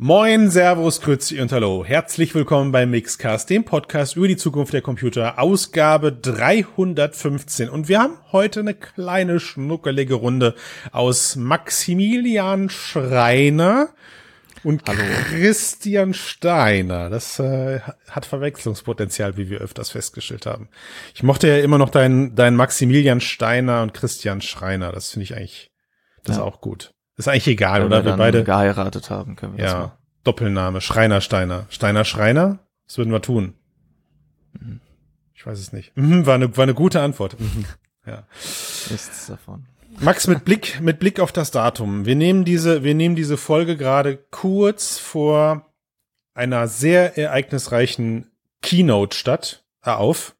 [0.00, 1.84] Moin, Servus, Grüezi und Hallo.
[1.84, 7.68] Herzlich willkommen bei Mixcast, dem Podcast über die Zukunft der Computer, Ausgabe 315.
[7.68, 10.54] Und wir haben heute eine kleine schnuckelige Runde
[10.92, 13.88] aus Maximilian Schreiner
[14.62, 15.00] und Hallo.
[15.30, 17.10] Christian Steiner.
[17.10, 20.68] Das äh, hat Verwechslungspotenzial, wie wir öfters festgestellt haben.
[21.12, 24.92] Ich mochte ja immer noch deinen dein Maximilian Steiner und Christian Schreiner.
[24.92, 25.72] Das finde ich eigentlich,
[26.22, 26.42] das ja.
[26.44, 26.94] ist auch gut.
[27.18, 28.04] Ist eigentlich egal, Wenn oder?
[28.04, 29.92] Wir, wir beide geheiratet haben, können wir ja, das machen.
[30.24, 31.66] Doppelname, Schreiner Steiner.
[31.68, 32.60] Steiner Schreiner?
[32.86, 33.54] Was würden wir tun?
[34.52, 34.80] Mhm.
[35.34, 35.96] Ich weiß es nicht.
[35.96, 37.38] Mhm, war, eine, war eine gute Antwort.
[37.38, 37.64] Mhm.
[38.06, 38.22] ja.
[38.88, 39.66] Nichts davon.
[40.00, 42.06] Max, mit Blick, mit Blick auf das Datum.
[42.06, 45.66] Wir nehmen diese, wir nehmen diese Folge gerade kurz vor
[46.34, 48.30] einer sehr ereignisreichen
[48.62, 50.36] Keynote statt, äh, auf,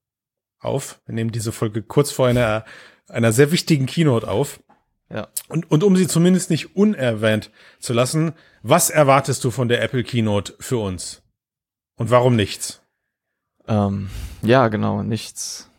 [0.60, 1.00] auf.
[1.06, 2.64] Wir nehmen diese Folge kurz vor einer,
[3.08, 4.60] einer sehr wichtigen Keynote auf.
[5.10, 5.28] Ja.
[5.48, 10.04] Und, und um sie zumindest nicht unerwähnt zu lassen, was erwartest du von der Apple
[10.04, 11.22] Keynote für uns?
[11.96, 12.82] Und warum nichts?
[13.66, 14.10] Ähm,
[14.42, 15.70] ja, genau, nichts.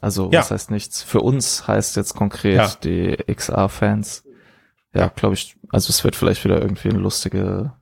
[0.00, 0.40] Also, ja.
[0.40, 1.02] was heißt nichts?
[1.02, 2.74] Für uns heißt jetzt konkret ja.
[2.82, 4.24] die XR-Fans.
[4.94, 7.72] Ja, glaube ich, also es wird vielleicht wieder irgendwie eine lustige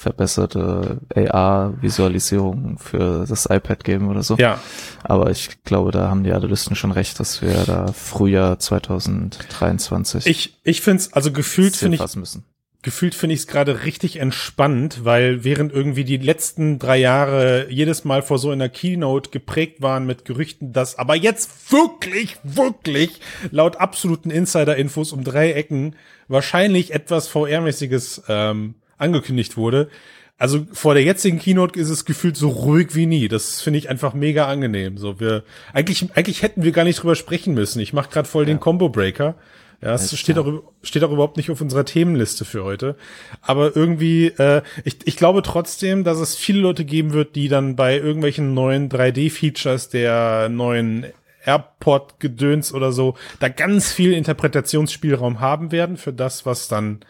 [0.00, 4.36] verbesserte AR-Visualisierung für das iPad geben oder so.
[4.36, 4.58] Ja.
[5.02, 10.26] Aber ich glaube, da haben die Analysten schon recht, dass wir da Frühjahr 2023.
[10.26, 12.44] Ich, ich finde es, also gefühlt finde ich, müssen.
[12.80, 18.04] gefühlt finde ich es gerade richtig entspannt, weil während irgendwie die letzten drei Jahre jedes
[18.04, 23.76] Mal vor so einer Keynote geprägt waren mit Gerüchten, dass aber jetzt wirklich, wirklich laut
[23.76, 25.94] absoluten Insider-Infos um drei Ecken
[26.26, 29.88] wahrscheinlich etwas VR-mäßiges ähm, angekündigt wurde.
[30.38, 33.28] Also vor der jetzigen Keynote ist es gefühlt so ruhig wie nie.
[33.28, 34.96] Das finde ich einfach mega angenehm.
[34.96, 37.80] So wir eigentlich eigentlich hätten wir gar nicht drüber sprechen müssen.
[37.80, 38.46] Ich mache gerade voll ja.
[38.46, 39.34] den Combo Breaker.
[39.82, 42.96] Ja, es steht auch, steht auch überhaupt nicht auf unserer Themenliste für heute.
[43.40, 47.76] Aber irgendwie, äh, ich, ich glaube trotzdem, dass es viele Leute geben wird, die dann
[47.76, 51.06] bei irgendwelchen neuen 3D-Features der neuen
[51.44, 57.00] AirPod-Gedöns oder so, da ganz viel Interpretationsspielraum haben werden für das, was dann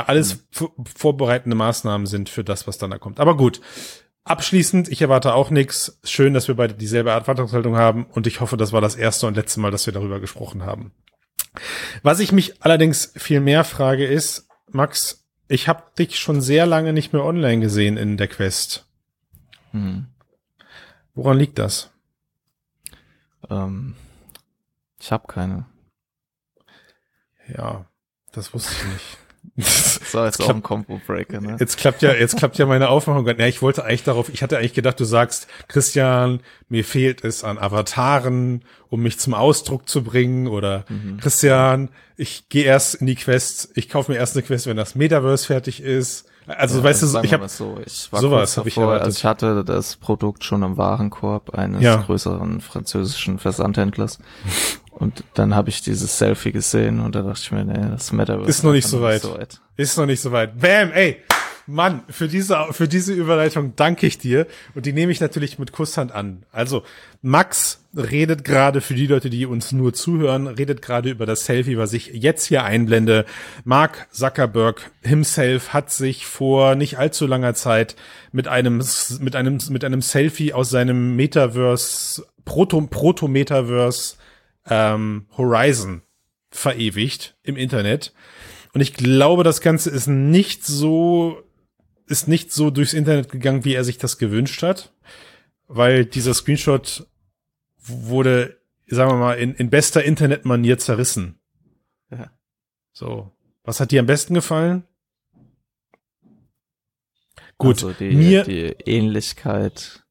[0.00, 0.68] alles mhm.
[0.96, 3.20] vorbereitende Maßnahmen sind für das, was dann da kommt.
[3.20, 3.60] Aber gut.
[4.24, 5.98] Abschließend, ich erwarte auch nichts.
[6.04, 9.36] Schön, dass wir beide dieselbe Erwartungshaltung haben und ich hoffe, das war das erste und
[9.36, 10.92] letzte Mal, dass wir darüber gesprochen haben.
[12.04, 16.92] Was ich mich allerdings viel mehr frage ist, Max, ich habe dich schon sehr lange
[16.92, 18.86] nicht mehr online gesehen in der Quest.
[19.72, 20.06] Hm.
[21.14, 21.90] Woran liegt das?
[23.50, 23.96] Ähm,
[24.98, 25.66] ich habe keine.
[27.54, 27.86] Ja,
[28.32, 29.18] das wusste ich nicht.
[29.56, 31.56] So, jetzt, jetzt auch ein Combo-Breaker, ne?
[31.60, 33.26] Jetzt klappt ja, jetzt klappt ja meine Aufmachung.
[33.26, 36.40] Ja, ich wollte eigentlich darauf, ich hatte eigentlich gedacht, du sagst, Christian,
[36.70, 41.18] mir fehlt es an Avataren, um mich zum Ausdruck zu bringen, oder mhm.
[41.18, 44.94] Christian, ich gehe erst in die Quest, ich kaufe mir erst eine Quest, wenn das
[44.94, 46.30] Metaverse fertig ist.
[46.46, 49.04] Also, ja, weißt du, ich habe so, ich war sowas habe ich erwartet.
[49.06, 51.96] Also ich hatte das Produkt schon im Warenkorb eines ja.
[51.96, 54.18] größeren französischen Versandhändlers
[54.90, 58.48] und dann habe ich dieses Selfie gesehen und da dachte ich mir, nee, das Metaverse
[58.48, 59.22] ist noch nicht so weit.
[59.22, 59.60] so weit.
[59.76, 60.58] Ist noch nicht so weit.
[60.58, 61.22] Bam, ey.
[61.66, 65.72] Mann, für diese, für diese Überleitung danke ich dir und die nehme ich natürlich mit
[65.72, 66.44] Kusshand an.
[66.52, 66.82] Also,
[67.20, 71.76] Max redet gerade für die Leute, die uns nur zuhören, redet gerade über das Selfie,
[71.76, 73.26] was ich jetzt hier einblende.
[73.64, 77.96] Mark Zuckerberg himself hat sich vor nicht allzu langer Zeit
[78.32, 78.82] mit einem,
[79.20, 84.16] mit einem, mit einem Selfie aus seinem Metaverse, Proto, Proto-Metaverse
[84.68, 86.02] ähm, Horizon
[86.50, 88.12] verewigt im Internet.
[88.74, 91.42] Und ich glaube, das Ganze ist nicht so,
[92.12, 94.92] ist nicht so durchs Internet gegangen, wie er sich das gewünscht hat.
[95.66, 97.08] Weil dieser Screenshot
[97.78, 101.40] wurde, sagen wir mal, in, in bester Internetmanier zerrissen.
[102.10, 102.30] Ja.
[102.92, 103.32] So.
[103.64, 104.84] Was hat dir am besten gefallen?
[107.58, 110.04] Gut, also die, mir die Ähnlichkeit.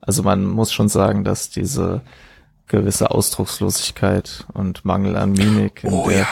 [0.00, 2.02] Also man muss schon sagen, dass diese
[2.68, 6.26] gewisse Ausdruckslosigkeit und Mangel an Mimik, in oh, der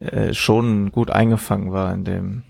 [0.00, 0.06] ja.
[0.06, 2.44] äh, schon gut eingefangen war in dem.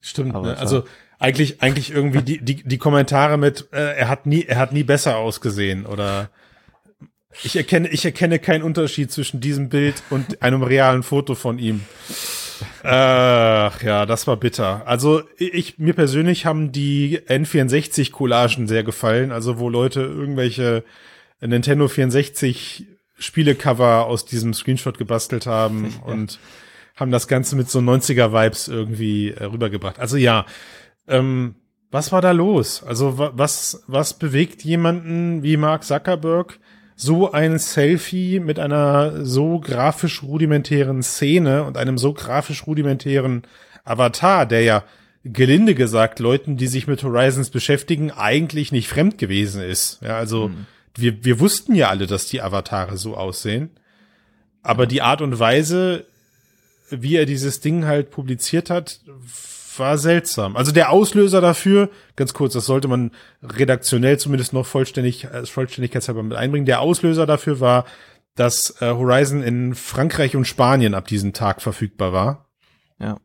[0.00, 0.56] Stimmt, ne?
[0.56, 0.84] also
[1.18, 4.84] eigentlich eigentlich irgendwie die die die Kommentare mit äh, er hat nie er hat nie
[4.84, 6.30] besser ausgesehen oder
[7.42, 11.82] ich erkenne ich erkenne keinen Unterschied zwischen diesem Bild und einem realen Foto von ihm.
[12.82, 14.82] Ach ja, das war bitter.
[14.86, 20.84] Also ich mir persönlich haben die N64 Collagen sehr gefallen, also wo Leute irgendwelche
[21.40, 22.86] Nintendo 64
[23.18, 26.38] Spielecover aus diesem Screenshot gebastelt haben und
[26.98, 29.98] haben das Ganze mit so 90er Vibes irgendwie äh, rübergebracht.
[30.00, 30.46] Also ja,
[31.06, 31.54] ähm,
[31.90, 32.82] was war da los?
[32.82, 36.58] Also was, was bewegt jemanden wie Mark Zuckerberg,
[36.96, 43.42] so ein Selfie mit einer so grafisch rudimentären Szene und einem so grafisch rudimentären
[43.84, 44.84] Avatar, der ja
[45.24, 50.00] gelinde gesagt Leuten, die sich mit Horizons beschäftigen, eigentlich nicht fremd gewesen ist.
[50.02, 50.66] Ja, also mhm.
[50.94, 53.70] wir, wir wussten ja alle, dass die Avatare so aussehen.
[54.62, 56.04] Aber die Art und Weise,
[56.90, 59.00] wie er dieses Ding halt publiziert hat,
[59.78, 60.56] war seltsam.
[60.56, 63.12] Also der Auslöser dafür, ganz kurz, das sollte man
[63.42, 66.66] redaktionell zumindest noch vollständig, äh, vollständigkeitshalber mit einbringen.
[66.66, 67.84] Der Auslöser dafür war,
[68.34, 72.48] dass äh, Horizon in Frankreich und Spanien ab diesem Tag verfügbar war.
[73.00, 73.18] Ja.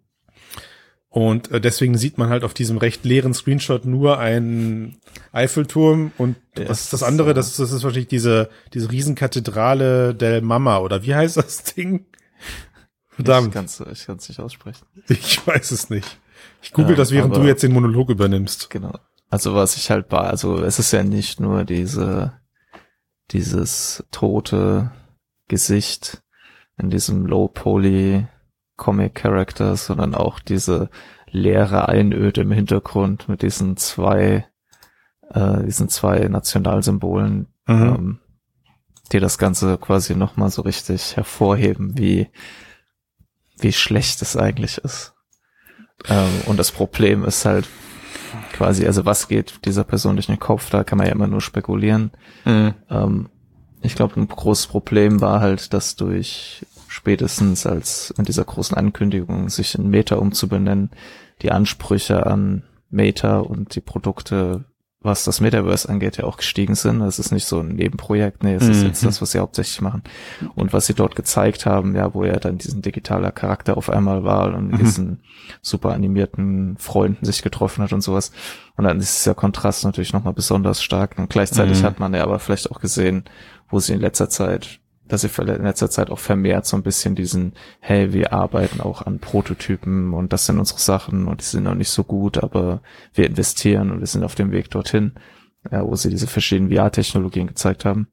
[1.10, 4.98] Und äh, deswegen sieht man halt auf diesem recht leeren Screenshot nur einen
[5.32, 7.36] Eiffelturm und ja, was ist das andere?
[7.36, 12.08] Das ist, das ist wahrscheinlich diese, diese Riesenkathedrale del Mama oder wie heißt das Ding?
[13.16, 13.48] Verdammt.
[13.48, 14.86] Ich kann es ich kann's nicht aussprechen.
[15.08, 16.20] Ich weiß es nicht.
[16.62, 18.70] Ich google ja, das, während du jetzt den Monolog übernimmst.
[18.70, 18.94] Genau.
[19.30, 22.34] Also was ich halt war, also es ist ja nicht nur diese,
[23.32, 24.92] dieses tote
[25.48, 26.24] Gesicht
[26.78, 28.28] in diesem Low Poly
[28.76, 30.90] Comic Characters, sondern auch diese
[31.28, 34.46] leere Einöde im Hintergrund mit diesen zwei,
[35.30, 37.82] äh, diesen zwei Nationalsymbolen, mhm.
[37.82, 38.20] ähm,
[39.12, 42.30] die das Ganze quasi nochmal so richtig hervorheben, wie,
[43.60, 45.14] wie schlecht es eigentlich ist.
[46.08, 47.68] Ähm, und das Problem ist halt
[48.54, 51.42] quasi, also was geht dieser Person durch den Kopf, da kann man ja immer nur
[51.42, 52.12] spekulieren.
[52.46, 52.74] Mhm.
[52.90, 53.30] Ähm,
[53.82, 59.50] ich glaube, ein großes Problem war halt, dass durch spätestens als in dieser großen Ankündigung,
[59.50, 60.92] sich in Meta umzubenennen,
[61.42, 64.66] die Ansprüche an Meta und die Produkte,
[65.04, 67.02] was das Metaverse angeht, ja auch gestiegen sind.
[67.02, 68.72] Es ist nicht so ein Nebenprojekt, nee, es mhm.
[68.72, 70.02] ist jetzt das, was sie hauptsächlich machen.
[70.56, 74.24] Und was sie dort gezeigt haben, ja, wo ja dann diesen digitaler Charakter auf einmal
[74.24, 74.78] war und mhm.
[74.78, 75.20] diesen
[75.62, 78.32] super animierten Freunden sich getroffen hat und sowas.
[78.78, 81.18] Und dann ist dieser Kontrast natürlich nochmal besonders stark.
[81.18, 81.86] Und gleichzeitig mhm.
[81.86, 83.26] hat man ja aber vielleicht auch gesehen,
[83.70, 87.16] wo sie in letzter Zeit dass sie in letzter Zeit auch vermehrt so ein bisschen
[87.16, 91.64] diesen, hey, wir arbeiten auch an Prototypen und das sind unsere Sachen und die sind
[91.64, 92.82] noch nicht so gut, aber
[93.14, 95.14] wir investieren und wir sind auf dem Weg dorthin,
[95.72, 98.08] ja, wo sie diese verschiedenen VR-Technologien gezeigt haben.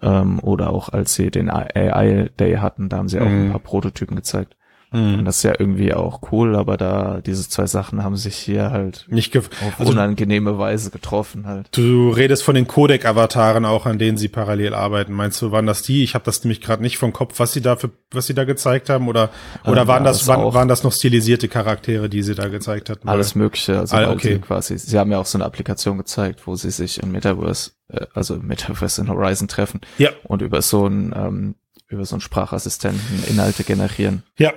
[0.00, 3.46] Ähm, oder auch als sie den AI Day hatten, da haben sie auch mhm.
[3.46, 4.56] ein paar Prototypen gezeigt.
[4.92, 5.24] Mhm.
[5.24, 9.06] Das ist ja irgendwie auch cool, aber da diese zwei Sachen haben sich hier halt
[9.08, 11.68] nicht auf also, unangenehme Weise getroffen halt.
[11.72, 15.12] Du redest von den Codec-Avataren auch, an denen sie parallel arbeiten.
[15.12, 16.04] Meinst du, waren das die?
[16.04, 18.44] Ich habe das nämlich gerade nicht vom Kopf, was sie da für, was sie da
[18.44, 19.30] gezeigt haben, oder
[19.64, 23.08] oder ähm, waren das, waren, waren das noch stilisierte Charaktere, die sie da gezeigt hatten?
[23.08, 24.38] Alles Mögliche, also ah, okay.
[24.38, 24.78] quasi.
[24.78, 28.36] Sie haben ja auch so eine Applikation gezeigt, wo sie sich in Metaverse, äh, also
[28.36, 30.10] Metaverse in Horizon treffen ja.
[30.24, 31.54] und über so ein ähm,
[31.92, 34.22] über so einen Sprachassistenten Inhalte generieren.
[34.38, 34.52] Ja.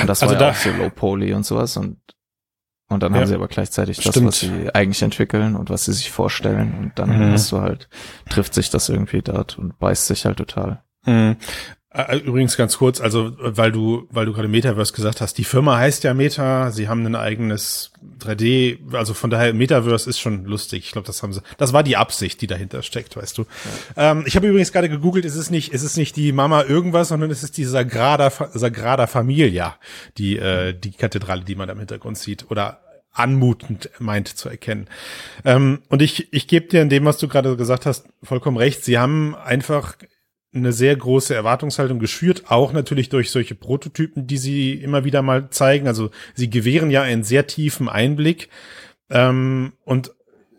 [0.00, 1.98] Und das also war ja auch so Low Poly und sowas und
[2.90, 3.20] und dann ja.
[3.20, 4.28] haben sie aber gleichzeitig das, Stimmt.
[4.28, 7.32] was sie eigentlich entwickeln und was sie sich vorstellen und dann mhm.
[7.32, 7.88] hast du halt,
[8.30, 10.82] trifft sich das irgendwie dort und beißt sich halt total.
[11.04, 11.36] Mhm.
[11.98, 15.44] Äh, äh, übrigens ganz kurz, also weil du, weil du gerade Metaverse gesagt hast, die
[15.44, 20.44] Firma heißt ja Meta, sie haben ein eigenes 3D, also von daher Metaverse ist schon
[20.44, 20.84] lustig.
[20.86, 23.42] Ich glaube, das haben sie, das war die Absicht, die dahinter steckt, weißt du.
[23.96, 24.12] Ja.
[24.12, 27.08] Ähm, ich habe übrigens gerade gegoogelt, es ist nicht, es ist nicht die Mama irgendwas,
[27.08, 29.76] sondern es ist die Sagrada, Sagrada Familia,
[30.18, 32.80] die äh, die Kathedrale, die man da im Hintergrund sieht, oder
[33.12, 34.86] anmutend meint zu erkennen.
[35.44, 38.84] Ähm, und ich, ich gebe dir in dem, was du gerade gesagt hast, vollkommen recht.
[38.84, 39.96] Sie haben einfach
[40.58, 45.50] eine sehr große Erwartungshaltung geschürt, auch natürlich durch solche Prototypen, die sie immer wieder mal
[45.50, 45.86] zeigen.
[45.86, 48.48] Also sie gewähren ja einen sehr tiefen Einblick
[49.10, 50.12] ähm, und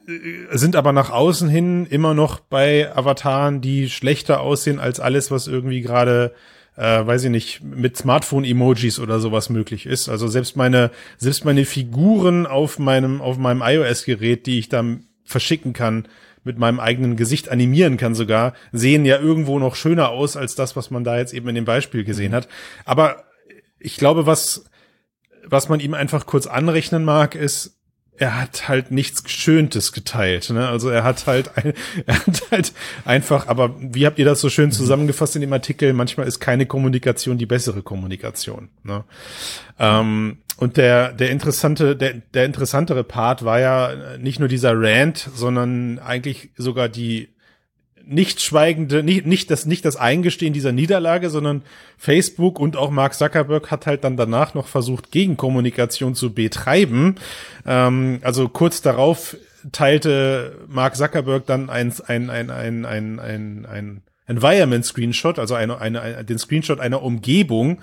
[0.07, 5.31] äh, sind aber nach außen hin immer noch bei Avataren, die schlechter aussehen als alles,
[5.31, 6.33] was irgendwie gerade
[6.79, 10.07] äh, weiß ich nicht, mit Smartphone-Emojis oder sowas möglich ist.
[10.07, 15.74] Also selbst meine, selbst meine Figuren auf meinem, auf meinem iOS-Gerät, die ich dann verschicken
[15.74, 16.07] kann,
[16.50, 20.75] mit meinem eigenen Gesicht animieren kann sogar, sehen ja irgendwo noch schöner aus als das,
[20.75, 22.48] was man da jetzt eben in dem Beispiel gesehen hat.
[22.86, 23.25] Aber
[23.77, 24.65] ich glaube, was,
[25.46, 27.78] was man ihm einfach kurz anrechnen mag, ist,
[28.19, 30.49] er hat halt nichts Geschöntes geteilt.
[30.49, 30.67] Ne?
[30.67, 31.73] Also er hat halt, ein,
[32.05, 32.73] er hat halt
[33.05, 35.93] einfach, aber wie habt ihr das so schön zusammengefasst in dem Artikel?
[35.93, 38.69] Manchmal ist keine Kommunikation die bessere Kommunikation.
[38.83, 39.05] Ne?
[39.79, 45.29] Ähm, und der, der interessante, der, der interessantere Part war ja nicht nur dieser Rant,
[45.33, 47.29] sondern eigentlich sogar die
[48.09, 51.61] nicht schweigende, nicht, nicht das, nicht das Eingestehen dieser Niederlage, sondern
[51.97, 57.15] Facebook und auch Mark Zuckerberg hat halt dann danach noch versucht, Gegenkommunikation zu betreiben.
[57.65, 59.37] Ähm, also kurz darauf
[59.71, 65.79] teilte Mark Zuckerberg dann ein, ein, ein, ein, ein, ein, ein Environment Screenshot, also eine,
[65.79, 67.79] eine, eine, den Screenshot einer Umgebung,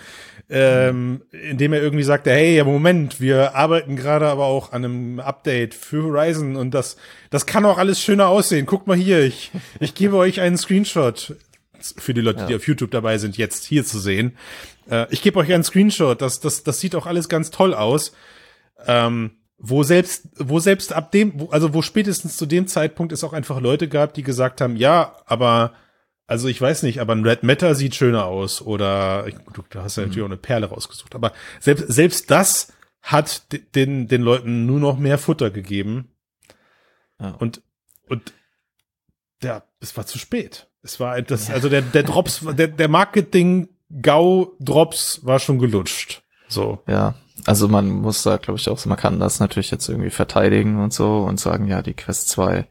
[0.49, 5.21] ähm, indem er irgendwie sagte, hey, ja, Moment, wir arbeiten gerade aber auch an einem
[5.21, 6.97] Update für Horizon und das,
[7.31, 8.67] das kann auch alles schöner aussehen.
[8.67, 9.50] Guckt mal hier, ich,
[9.81, 11.35] ich gebe euch einen Screenshot
[11.81, 12.47] für die Leute, ja.
[12.47, 14.37] die auf YouTube dabei sind, jetzt hier zu sehen.
[14.88, 18.12] Äh, ich gebe euch einen Screenshot, das, das, das sieht auch alles ganz toll aus.
[18.87, 23.25] Ähm, wo selbst, wo selbst ab dem, wo, also wo spätestens zu dem Zeitpunkt es
[23.25, 25.73] auch einfach Leute gab, die gesagt haben, ja, aber
[26.26, 29.97] also ich weiß nicht, aber ein Red Matter sieht schöner aus oder du, du hast
[29.97, 30.09] ja mhm.
[30.09, 34.99] natürlich auch eine Perle rausgesucht, aber selbst selbst das hat den den Leuten nur noch
[34.99, 36.11] mehr Futter gegeben
[37.21, 37.30] ja.
[37.30, 37.62] und
[38.09, 38.33] und
[39.42, 40.68] ja, es war zu spät.
[40.83, 43.68] Es war etwas, also der der Drops, der der Marketing
[44.02, 46.23] Gau Drops war schon gelutscht.
[46.49, 46.83] So.
[46.87, 47.14] Ja,
[47.45, 50.92] also man muss da, glaube ich, auch, man kann das natürlich jetzt irgendwie verteidigen und
[50.92, 52.66] so und sagen, ja, die Quest 2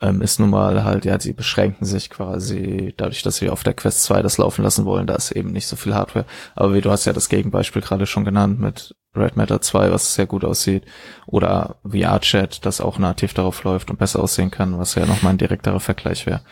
[0.00, 3.74] ähm, ist nun mal halt, ja, sie beschränken sich quasi dadurch, dass sie auf der
[3.74, 6.24] Quest 2 das laufen lassen wollen, da ist eben nicht so viel Hardware.
[6.56, 10.14] Aber wie du hast ja das Gegenbeispiel gerade schon genannt mit Red Matter 2, was
[10.14, 10.84] sehr gut aussieht,
[11.26, 15.38] oder VR-Chat, das auch nativ darauf läuft und besser aussehen kann, was ja nochmal ein
[15.38, 16.42] direkterer Vergleich wäre.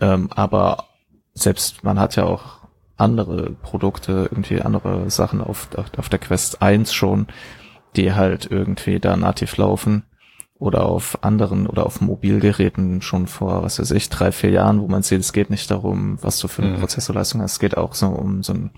[0.00, 0.88] Ähm, aber
[1.34, 2.62] selbst, man hat ja auch
[2.96, 7.28] andere Produkte, irgendwie andere Sachen auf, auf der Quest 1 schon,
[7.94, 10.04] die halt irgendwie da nativ laufen
[10.62, 14.86] oder auf anderen oder auf Mobilgeräten schon vor, was weiß ich, drei, vier Jahren, wo
[14.86, 16.80] man sieht, es geht nicht darum, was du für eine mhm.
[16.80, 18.70] Prozessorleistung hast, es geht auch so um so ein,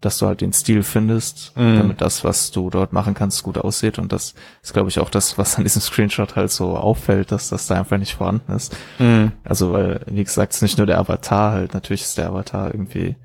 [0.00, 1.76] dass du halt den Stil findest, mhm.
[1.76, 5.10] damit das, was du dort machen kannst, gut aussieht und das ist, glaube ich, auch
[5.10, 8.74] das, was an diesem Screenshot halt so auffällt, dass das da einfach nicht vorhanden ist.
[8.98, 9.32] Mhm.
[9.44, 12.72] Also, weil, wie gesagt, es ist nicht nur der Avatar halt, natürlich ist der Avatar
[12.72, 13.16] irgendwie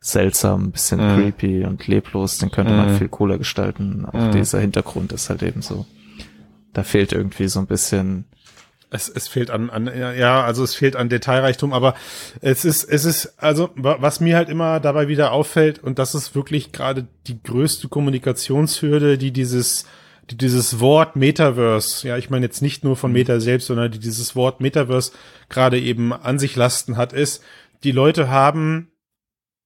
[0.00, 1.16] seltsam, ein bisschen mhm.
[1.16, 2.78] creepy und leblos, den könnte mhm.
[2.78, 4.06] man viel cooler gestalten.
[4.06, 4.32] Auch mhm.
[4.32, 5.86] dieser Hintergrund ist halt eben so.
[6.76, 8.26] Da fehlt irgendwie so ein bisschen.
[8.90, 11.94] Es, es fehlt an, an, ja, also es fehlt an Detailreichtum, aber
[12.42, 16.34] es ist, es ist, also, was mir halt immer dabei wieder auffällt, und das ist
[16.34, 19.86] wirklich gerade die größte Kommunikationshürde, die dieses,
[20.30, 23.16] die dieses Wort Metaverse, ja, ich meine jetzt nicht nur von mhm.
[23.16, 25.12] Meta selbst, sondern die dieses Wort Metaverse
[25.48, 27.42] gerade eben an sich lasten hat, ist,
[27.84, 28.92] die Leute haben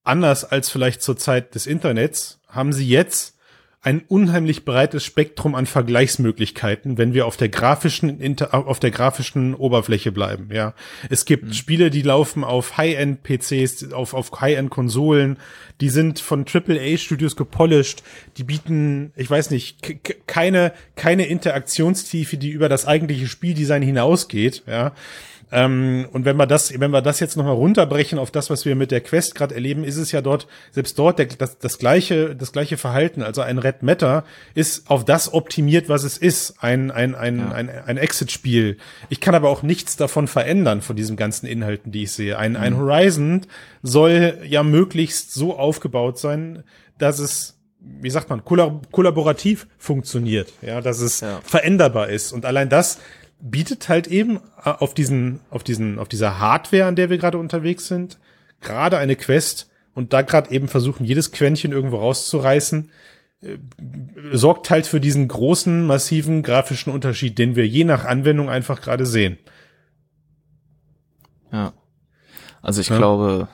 [0.03, 3.37] anders als vielleicht zur Zeit des Internets, haben sie jetzt
[3.83, 10.11] ein unheimlich breites Spektrum an Vergleichsmöglichkeiten, wenn wir auf der grafischen auf der grafischen Oberfläche
[10.11, 10.49] bleiben.
[10.53, 10.75] Ja,
[11.09, 11.53] es gibt mhm.
[11.53, 15.37] Spiele, die laufen auf High-End PCs, auf auf High-End Konsolen,
[15.81, 18.03] die sind von AAA Studios gepolished,
[18.37, 19.77] die bieten, ich weiß nicht,
[20.27, 24.61] keine keine Interaktionstiefe, die über das eigentliche Spieldesign hinausgeht.
[24.67, 24.93] Ja,
[25.51, 28.75] ähm, und wenn wir das, wenn wir das jetzt nochmal runterbrechen auf das, was wir
[28.75, 32.35] mit der Quest gerade erleben, ist es ja dort, selbst dort der, das, das gleiche,
[32.35, 33.21] das gleiche Verhalten.
[33.21, 36.63] Also ein Red Matter ist auf das optimiert, was es ist.
[36.63, 37.51] Ein, ein, ein, ja.
[37.51, 38.77] ein, ein Exit-Spiel.
[39.09, 42.37] Ich kann aber auch nichts davon verändern von diesen ganzen Inhalten, die ich sehe.
[42.37, 42.57] Ein, mhm.
[42.57, 43.41] ein Horizon
[43.83, 46.63] soll ja möglichst so aufgebaut sein,
[46.97, 51.41] dass es wie sagt man, kollaborativ funktioniert, ja, dass es ja.
[51.43, 52.31] veränderbar ist.
[52.31, 52.99] Und allein das
[53.41, 57.37] bietet halt eben äh, auf diesen, auf diesen, auf dieser Hardware, an der wir gerade
[57.37, 58.19] unterwegs sind,
[58.61, 62.91] gerade eine Quest und da gerade eben versuchen, jedes Quäntchen irgendwo rauszureißen,
[63.41, 63.57] äh,
[64.31, 69.05] sorgt halt für diesen großen, massiven grafischen Unterschied, den wir je nach Anwendung einfach gerade
[69.05, 69.37] sehen.
[71.51, 71.73] Ja.
[72.61, 72.97] Also ich ja.
[72.97, 73.47] glaube,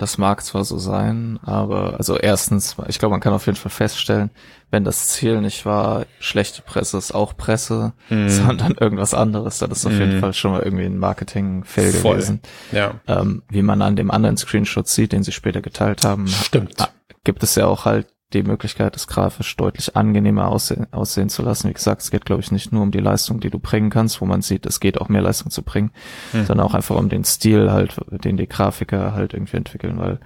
[0.00, 3.70] das mag zwar so sein, aber also erstens, ich glaube, man kann auf jeden Fall
[3.70, 4.30] feststellen,
[4.70, 8.28] wenn das Ziel nicht war, schlechte Presse ist auch Presse, mm.
[8.28, 10.00] sondern irgendwas anderes, dann ist auf mm.
[10.00, 10.20] jeden mhm.
[10.20, 12.40] Fall schon mal irgendwie ein Marketing-Fail gewesen.
[12.72, 12.94] Ja.
[13.06, 16.76] Ähm, wie man an dem anderen Screenshot sieht, den sie später geteilt haben, Stimmt.
[17.24, 21.68] gibt es ja auch halt die Möglichkeit, das grafisch deutlich angenehmer aussehen, aussehen zu lassen.
[21.68, 24.20] Wie gesagt, es geht, glaube ich, nicht nur um die Leistung, die du bringen kannst,
[24.20, 25.90] wo man sieht, es geht auch mehr Leistung zu bringen,
[26.32, 26.46] mhm.
[26.46, 30.20] sondern auch einfach um den Stil halt, den die Grafiker halt irgendwie entwickeln, weil,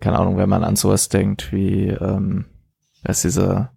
[0.00, 2.44] keine Ahnung, wenn man an sowas denkt wie, ähm,
[3.04, 3.72] ist dieser,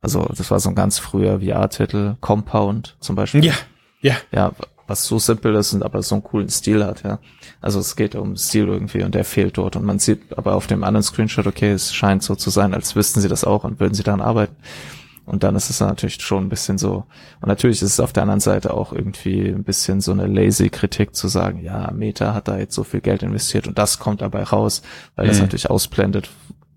[0.00, 3.44] also das war so ein ganz früher VR-Titel, Compound zum Beispiel.
[3.44, 3.54] Ja,
[4.00, 4.16] ja.
[4.32, 4.52] Ja,
[4.86, 7.18] was so simpel ist und aber so einen coolen Stil hat, ja.
[7.60, 10.66] Also es geht um Stil irgendwie und der fehlt dort und man sieht aber auf
[10.66, 13.80] dem anderen Screenshot, okay, es scheint so zu sein, als wüssten sie das auch und
[13.80, 14.56] würden sie daran arbeiten.
[15.26, 17.06] Und dann ist es natürlich schon ein bisschen so,
[17.40, 20.68] und natürlich ist es auf der anderen Seite auch irgendwie ein bisschen so eine lazy
[20.68, 24.20] Kritik zu sagen, ja, Meta hat da jetzt so viel Geld investiert und das kommt
[24.20, 24.82] dabei raus,
[25.16, 25.30] weil mhm.
[25.30, 26.28] das natürlich ausblendet,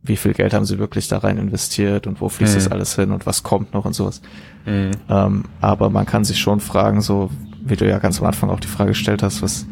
[0.01, 2.57] wie viel Geld haben sie wirklich da rein investiert und wo fließt mhm.
[2.57, 4.21] das alles hin und was kommt noch und sowas.
[4.65, 4.91] Mhm.
[5.09, 7.29] Ähm, aber man kann sich schon fragen, so
[7.69, 9.65] wie du ja ganz am Anfang auch die Frage gestellt hast, was,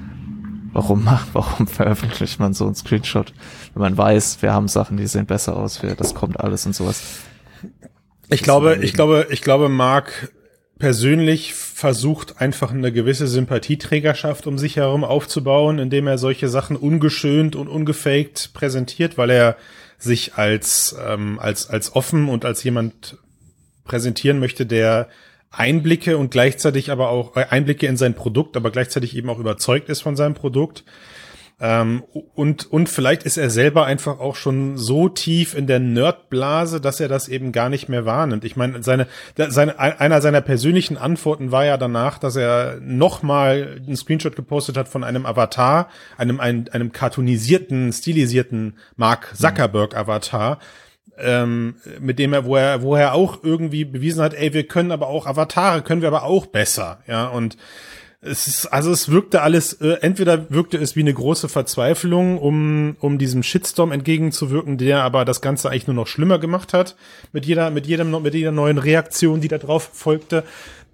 [0.71, 3.33] warum macht, warum veröffentlicht man so einen Screenshot,
[3.73, 6.75] wenn man weiß, wir haben Sachen, die sehen besser aus, wir, das kommt alles und
[6.75, 7.01] sowas.
[8.29, 10.31] Ich glaube, ich glaube, ich glaube, Mark
[10.79, 17.55] persönlich versucht einfach eine gewisse Sympathieträgerschaft um sich herum aufzubauen, indem er solche Sachen ungeschönt
[17.55, 19.57] und ungefaked präsentiert, weil er
[19.97, 23.17] sich als ähm, als als offen und als jemand
[23.85, 25.07] präsentieren möchte, der
[25.57, 29.89] Einblicke und gleichzeitig aber auch äh, Einblicke in sein Produkt, aber gleichzeitig eben auch überzeugt
[29.89, 30.83] ist von seinem Produkt.
[31.57, 36.81] Ähm, und, und vielleicht ist er selber einfach auch schon so tief in der Nerdblase,
[36.81, 38.43] dass er das eben gar nicht mehr wahrnimmt.
[38.43, 39.07] Ich meine, seine,
[39.38, 44.89] seine, einer seiner persönlichen Antworten war ja danach, dass er nochmal einen Screenshot gepostet hat
[44.89, 50.59] von einem Avatar, einem, einem, einem cartoonisierten, stilisierten Mark Zuckerberg Avatar,
[51.17, 54.91] ähm, mit dem er, wo er, wo er auch irgendwie bewiesen hat, ey, wir können
[54.91, 57.57] aber auch Avatare, können wir aber auch besser, ja, und
[58.25, 62.95] es ist, also es wirkte alles, äh, entweder wirkte es wie eine große Verzweiflung, um,
[63.00, 66.95] um diesem Shitstorm entgegenzuwirken, der aber das Ganze eigentlich nur noch schlimmer gemacht hat,
[67.31, 70.43] mit jeder, mit jedem, mit jeder neuen Reaktion, die da drauf folgte.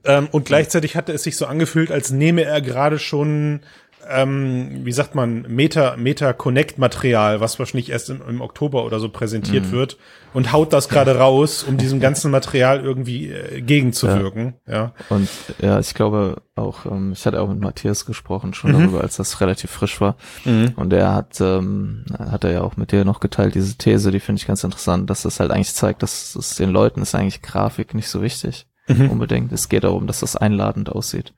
[0.03, 3.61] Ähm, und gleichzeitig hatte es sich so angefühlt, als nehme er gerade schon
[4.09, 8.99] ähm, wie sagt man, Meta, Meta Connect Material, was wahrscheinlich erst im, im Oktober oder
[8.99, 9.71] so präsentiert mhm.
[9.71, 9.97] wird
[10.33, 14.55] und haut das gerade raus, um diesem ganzen Material irgendwie äh, gegenzuwirken.
[14.67, 14.73] Ja.
[14.73, 14.93] ja.
[15.09, 15.29] Und
[15.61, 18.79] ja, ich glaube auch, ähm, ich hatte auch mit Matthias gesprochen schon mhm.
[18.79, 20.15] darüber, als das relativ frisch war.
[20.45, 20.73] Mhm.
[20.75, 24.19] Und er hat, ähm, hat er ja auch mit dir noch geteilt, diese These, die
[24.19, 27.41] finde ich ganz interessant, dass das halt eigentlich zeigt, dass es den Leuten ist eigentlich
[27.41, 28.67] Grafik nicht so wichtig.
[28.87, 29.11] Mhm.
[29.11, 29.51] Unbedingt.
[29.51, 31.33] Es geht darum, dass das einladend aussieht.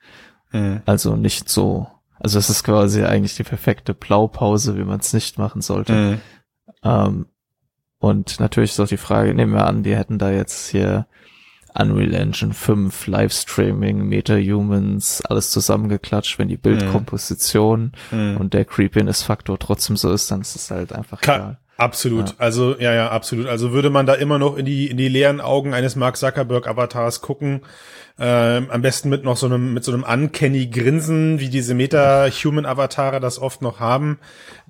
[0.52, 0.82] Mhm.
[0.86, 1.88] Also nicht so
[2.24, 5.94] also es ist quasi eigentlich die perfekte Blaupause, wie man es nicht machen sollte.
[5.94, 6.22] Mhm.
[6.84, 7.26] Ähm,
[8.00, 11.06] und natürlich ist auch die Frage, nehmen wir an, die hätten da jetzt hier
[11.76, 18.38] Unreal Engine 5, Livestreaming, Meta-Humans, alles zusammengeklatscht, wenn die Bildkomposition mhm.
[18.38, 21.58] und der Creepiness-Faktor trotzdem so ist, dann ist es halt einfach Ka egal.
[21.78, 22.30] Absolut.
[22.30, 22.36] Ja.
[22.38, 23.48] Also, ja, ja, absolut.
[23.48, 26.68] Also würde man da immer noch in die, in die leeren Augen eines Mark Zuckerberg
[26.68, 27.62] Avatars gucken,
[28.20, 33.20] ähm, am besten mit noch so einem, mit so einem uncanny Grinsen, wie diese Meta-Human-Avatare
[33.20, 34.20] das oft noch haben.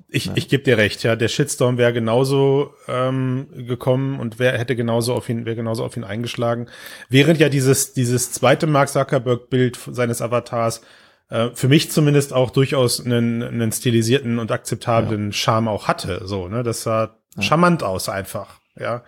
[0.08, 0.34] Ich, ja.
[0.36, 5.14] ich gebe dir recht, ja, der Shitstorm wäre genauso ähm, gekommen und wer hätte genauso
[5.14, 6.68] auf ihn, wäre genauso auf ihn eingeschlagen.
[7.10, 10.82] Während ja dieses, dieses zweite Mark Zuckerberg-Bild seines Avatars
[11.30, 15.34] äh, für mich zumindest auch durchaus einen, einen stilisierten und akzeptablen ja.
[15.34, 16.22] Charme auch hatte.
[16.26, 16.64] So, ne?
[16.64, 17.42] Das sah ja.
[17.42, 19.04] charmant aus einfach, ja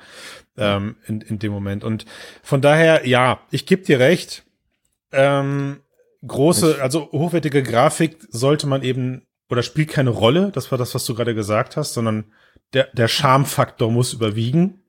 [0.58, 1.84] ähm, in, in dem Moment.
[1.84, 2.06] Und
[2.44, 4.46] von daher, ja, ich gebe dir recht.
[5.12, 5.82] Ähm,
[6.26, 10.52] große, also hochwertige Grafik sollte man eben oder spielt keine Rolle.
[10.54, 12.26] Das war das, was du gerade gesagt hast, sondern
[12.74, 14.82] der, der Charmfaktor muss überwiegen.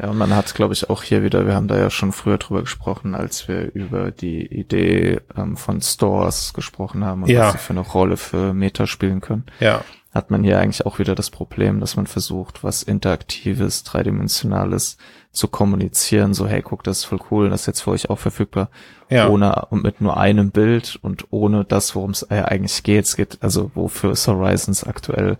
[0.00, 2.36] Ja, und man hat, glaube ich, auch hier wieder, wir haben da ja schon früher
[2.36, 7.46] drüber gesprochen, als wir über die Idee ähm, von Stores gesprochen haben und ja.
[7.46, 9.46] was sie für eine Rolle für Meta spielen können.
[9.58, 9.82] Ja
[10.16, 14.96] hat man hier eigentlich auch wieder das Problem, dass man versucht, was Interaktives, Dreidimensionales
[15.30, 16.34] zu kommunizieren.
[16.34, 18.70] So, hey, guck, das ist voll cool, das ist jetzt für euch auch verfügbar.
[19.10, 19.28] Ja.
[19.28, 23.04] Ohne und mit nur einem Bild und ohne das, worum es äh, eigentlich geht.
[23.04, 25.36] Es geht, also wofür ist Horizons aktuell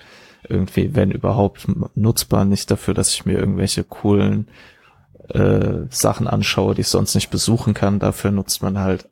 [0.48, 4.48] irgendwie, wenn überhaupt, nutzbar, nicht dafür, dass ich mir irgendwelche coolen
[5.28, 7.98] äh, Sachen anschaue, die ich sonst nicht besuchen kann.
[7.98, 9.08] Dafür nutzt man halt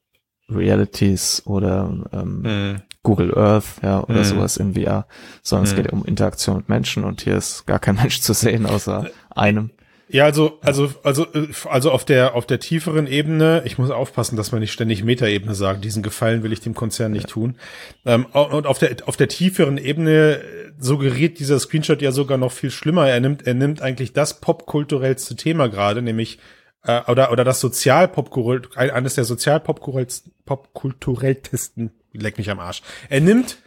[0.48, 2.82] Realities oder ähm, mhm.
[3.02, 4.24] Google Earth, ja, oder mhm.
[4.24, 5.06] sowas in VR,
[5.42, 5.70] sondern mhm.
[5.70, 9.06] es geht um Interaktion mit Menschen und hier ist gar kein Mensch zu sehen außer
[9.30, 9.70] einem.
[10.08, 11.26] Ja, also, also, also,
[11.68, 15.54] also auf der, auf der tieferen Ebene, ich muss aufpassen, dass man nicht ständig Metaebene
[15.54, 17.56] sagen, diesen Gefallen will ich dem Konzern nicht tun.
[18.04, 20.40] Ähm, und auf der, auf der tieferen Ebene
[20.78, 23.08] suggeriert dieser Screenshot ja sogar noch viel schlimmer.
[23.08, 26.38] Er nimmt, er nimmt eigentlich das popkulturellste Thema gerade, nämlich
[26.84, 32.82] äh, oder oder das Sozialpopkulturell eines der Sozialpopkulturelltesten leck mich am Arsch.
[33.08, 33.58] Er nimmt,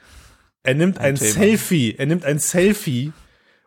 [0.63, 3.12] er nimmt ein, ein Selfie, er nimmt ein Selfie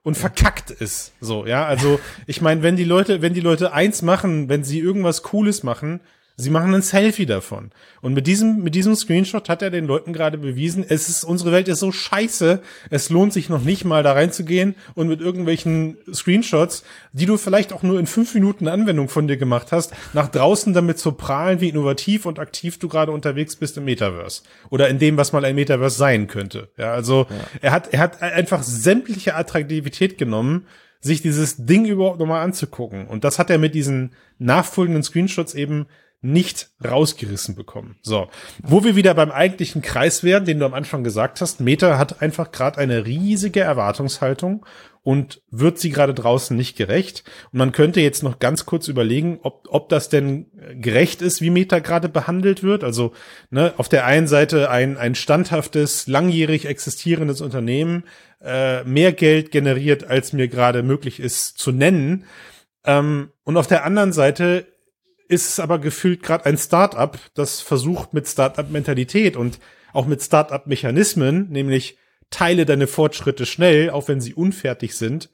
[0.02, 1.12] und verkackt es.
[1.20, 1.66] So, ja.
[1.66, 5.62] Also, ich meine, wenn die Leute, wenn die Leute eins machen, wenn sie irgendwas Cooles
[5.62, 6.00] machen,
[6.40, 7.70] Sie machen ein Selfie davon.
[8.00, 11.52] Und mit diesem, mit diesem Screenshot hat er den Leuten gerade bewiesen, es ist, unsere
[11.52, 15.98] Welt ist so scheiße, es lohnt sich noch nicht mal da reinzugehen und mit irgendwelchen
[16.12, 20.28] Screenshots, die du vielleicht auch nur in fünf Minuten Anwendung von dir gemacht hast, nach
[20.28, 24.42] draußen damit zu prahlen, wie innovativ und aktiv du gerade unterwegs bist im Metaverse.
[24.70, 26.68] Oder in dem, was mal ein Metaverse sein könnte.
[26.78, 27.36] Ja, also, ja.
[27.60, 30.66] er hat, er hat einfach sämtliche Attraktivität genommen,
[31.00, 33.06] sich dieses Ding überhaupt nochmal anzugucken.
[33.06, 35.86] Und das hat er mit diesen nachfolgenden Screenshots eben
[36.22, 37.96] nicht rausgerissen bekommen.
[38.02, 38.28] So,
[38.62, 42.20] wo wir wieder beim eigentlichen Kreis werden, den du am Anfang gesagt hast, Meta hat
[42.20, 44.66] einfach gerade eine riesige Erwartungshaltung
[45.02, 47.24] und wird sie gerade draußen nicht gerecht.
[47.52, 50.46] Und man könnte jetzt noch ganz kurz überlegen, ob, ob das denn
[50.78, 52.84] gerecht ist, wie Meta gerade behandelt wird.
[52.84, 53.12] Also
[53.50, 58.04] ne, auf der einen Seite ein, ein standhaftes, langjährig existierendes Unternehmen,
[58.42, 62.24] äh, mehr Geld generiert, als mir gerade möglich ist zu nennen.
[62.84, 64.66] Ähm, und auf der anderen Seite
[65.30, 69.60] ist es aber gefühlt gerade ein Startup, das versucht mit Startup-Mentalität und
[69.92, 71.96] auch mit Startup-Mechanismen, nämlich
[72.30, 75.30] teile deine Fortschritte schnell, auch wenn sie unfertig sind,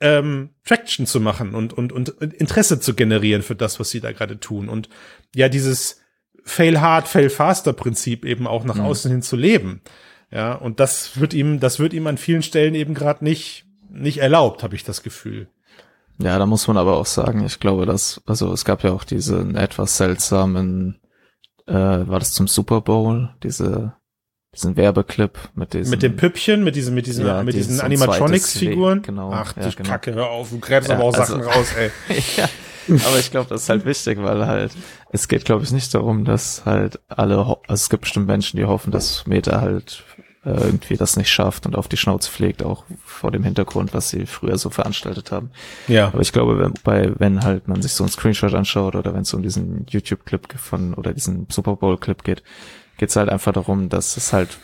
[0.00, 4.12] ähm, Traction zu machen und, und, und Interesse zu generieren für das, was sie da
[4.12, 4.68] gerade tun.
[4.68, 4.90] Und
[5.34, 6.00] ja, dieses
[6.44, 8.82] Fail hard, fail faster Prinzip eben auch nach mhm.
[8.82, 9.80] außen hin zu leben.
[10.30, 14.18] Ja, und das wird ihm, das wird ihm an vielen Stellen eben gerade nicht, nicht
[14.18, 15.48] erlaubt, habe ich das Gefühl.
[16.22, 19.04] Ja, da muss man aber auch sagen, ich glaube, dass, also es gab ja auch
[19.04, 21.00] diesen etwas seltsamen,
[21.66, 23.94] äh, war das zum Super Bowl, diese,
[24.54, 25.90] diesen Werbeclip mit diesem.
[25.90, 29.02] Mit dem Püppchen, mit diesen, mit diesen, ja, mit diesen Animatronics-Figuren.
[29.02, 29.30] Genau.
[29.32, 29.88] Ach, du ja, genau.
[29.88, 31.90] Kacke, hör auf, du gräbst ja, aber auch also, Sachen raus, ey.
[32.36, 32.48] ja.
[33.06, 34.72] Aber ich glaube, das ist halt wichtig, weil halt,
[35.12, 38.64] es geht, glaube ich, nicht darum, dass halt alle, also es gibt bestimmt Menschen, die
[38.64, 40.02] hoffen, dass Meta halt
[40.44, 44.24] irgendwie das nicht schafft und auf die Schnauze pflegt, auch vor dem Hintergrund, was sie
[44.24, 45.50] früher so veranstaltet haben.
[45.86, 46.08] Ja.
[46.08, 49.22] Aber ich glaube, wenn, bei, wenn halt man sich so einen Screenshot anschaut oder wenn
[49.22, 52.42] es um diesen YouTube-Clip von oder diesen Super Bowl-Clip geht,
[52.96, 54.58] geht es halt einfach darum, dass es halt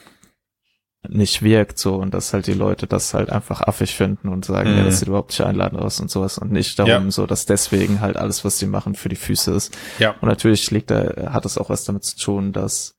[1.08, 4.72] nicht wirkt so und dass halt die Leute das halt einfach affig finden und sagen,
[4.72, 4.78] mhm.
[4.78, 7.10] ja, das sieht überhaupt nicht einladend aus und sowas und nicht darum ja.
[7.10, 9.76] so, dass deswegen halt alles, was sie machen, für die Füße ist.
[9.98, 10.14] Ja.
[10.20, 12.95] Und natürlich liegt da, hat es auch was damit zu tun, dass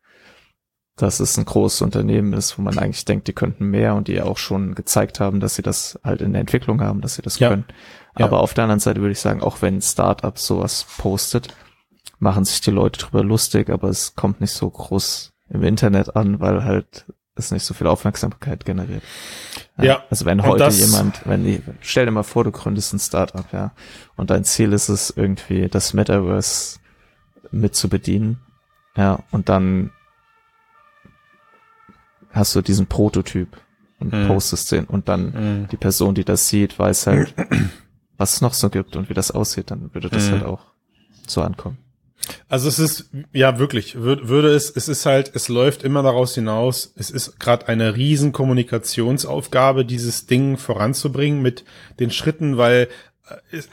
[0.97, 4.13] dass es ein großes Unternehmen ist, wo man eigentlich denkt, die könnten mehr und die
[4.13, 7.21] ja auch schon gezeigt haben, dass sie das halt in der Entwicklung haben, dass sie
[7.21, 7.49] das ja.
[7.49, 7.65] können.
[8.15, 8.43] Aber ja.
[8.43, 11.55] auf der anderen Seite würde ich sagen, auch wenn Startup sowas postet,
[12.19, 16.39] machen sich die Leute drüber lustig, aber es kommt nicht so groß im Internet an,
[16.39, 17.05] weil halt
[17.35, 19.03] es nicht so viel Aufmerksamkeit generiert.
[19.77, 19.83] Ja.
[19.83, 20.03] ja.
[20.09, 23.71] Also wenn heute jemand, wenn die, stell dir mal vor, du gründest ein Startup, ja,
[24.15, 26.79] und dein Ziel ist es irgendwie, das Metaverse
[27.51, 28.39] mit zu bedienen,
[28.95, 29.91] ja, und dann
[32.37, 33.57] hast du diesen Prototyp
[33.99, 34.27] und mhm.
[34.27, 35.67] postest den und dann mhm.
[35.69, 37.33] die Person, die das sieht, weiß halt,
[38.17, 40.31] was es noch so gibt und wie das aussieht, dann würde das mhm.
[40.33, 40.61] halt auch
[41.27, 41.77] so ankommen.
[42.49, 46.93] Also es ist, ja wirklich, würde es, es ist halt, es läuft immer daraus hinaus,
[46.97, 51.63] es ist gerade eine riesen Kommunikationsaufgabe, dieses Ding voranzubringen mit
[51.99, 52.89] den Schritten, weil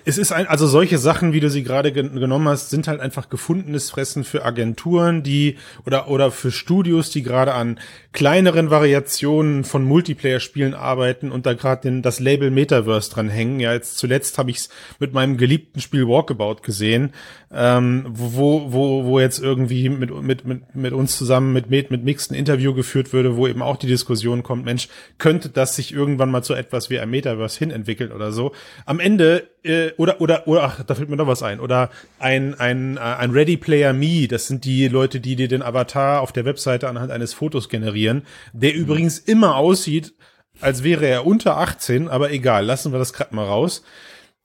[0.05, 3.29] es ist ein, also solche Sachen, wie du sie gerade genommen hast, sind halt einfach
[3.29, 7.79] gefundenes Fressen für Agenturen, die oder oder für Studios, die gerade an
[8.15, 13.59] kleineren Variationen von Multiplayer-Spielen arbeiten und da gerade das Label Metaverse dran hängen.
[13.59, 14.69] Ja, jetzt zuletzt habe ich es
[15.01, 17.13] mit meinem geliebten Spiel Walkabout gesehen,
[17.53, 22.05] ähm, wo wo wo jetzt irgendwie mit mit mit mit uns zusammen mit mit mit
[22.05, 25.93] Mix ein Interview geführt würde, wo eben auch die Diskussion kommt, Mensch, könnte das sich
[25.93, 28.53] irgendwann mal zu etwas wie ein Metaverse hin entwickeln oder so?
[28.87, 32.55] Am Ende äh, oder oder oder ach, da fällt mir noch was ein oder ein
[32.59, 36.33] ein äh, ein Ready Player Me, das sind die Leute, die dir den Avatar auf
[36.33, 38.23] der Webseite anhand eines Fotos generieren,
[38.53, 38.81] der mhm.
[38.81, 40.15] übrigens immer aussieht,
[40.61, 43.83] als wäre er unter 18, aber egal, lassen wir das gerade mal raus.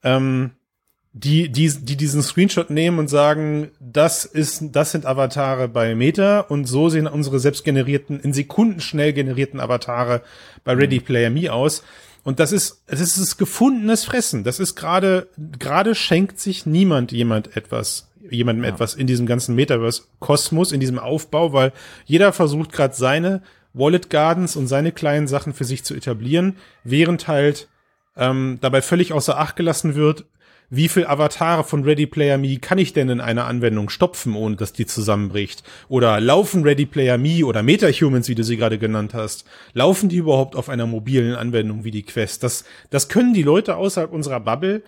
[0.03, 0.51] Ähm,
[1.11, 6.41] die, die, die diesen Screenshot nehmen und sagen, das ist, das sind Avatare bei Meta
[6.41, 10.21] und so sehen unsere selbst generierten, in Sekunden schnell generierten Avatare
[10.63, 11.03] bei Ready mhm.
[11.03, 11.83] Player Me aus.
[12.23, 14.43] Und das ist, das ist das gefundenes Fressen.
[14.43, 15.27] Das ist gerade,
[15.57, 18.71] gerade schenkt sich niemand jemand etwas, jemandem ja.
[18.71, 21.71] etwas in diesem ganzen Metaverse-Kosmos, in diesem Aufbau, weil
[22.05, 23.41] jeder versucht gerade seine
[23.73, 27.67] Wallet Gardens und seine kleinen Sachen für sich zu etablieren, während halt
[28.17, 30.25] ähm, dabei völlig außer Acht gelassen wird,
[30.69, 34.55] wie viel Avatare von Ready Player Me kann ich denn in einer Anwendung stopfen, ohne
[34.55, 35.63] dass die zusammenbricht?
[35.87, 40.17] Oder laufen Ready Player Me oder Metahumans, wie du sie gerade genannt hast, laufen die
[40.17, 42.43] überhaupt auf einer mobilen Anwendung wie die Quest?
[42.43, 44.83] Das, das können die Leute außerhalb unserer Bubble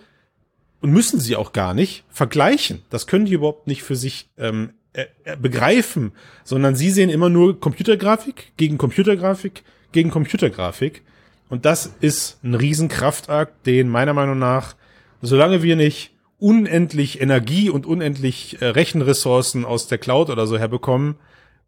[0.80, 2.82] und müssen sie auch gar nicht vergleichen.
[2.90, 6.12] Das können die überhaupt nicht für sich ähm, äh, äh, begreifen,
[6.44, 11.02] sondern sie sehen immer nur Computergrafik gegen Computergrafik gegen Computergrafik.
[11.48, 14.74] Und das ist ein Riesenkraftakt, den meiner Meinung nach
[15.22, 21.16] solange wir nicht unendlich Energie und unendlich äh, Rechenressourcen aus der Cloud oder so herbekommen,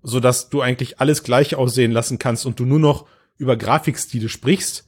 [0.03, 3.07] so dass du eigentlich alles gleich aussehen lassen kannst und du nur noch
[3.39, 4.87] über Grafikstile sprichst,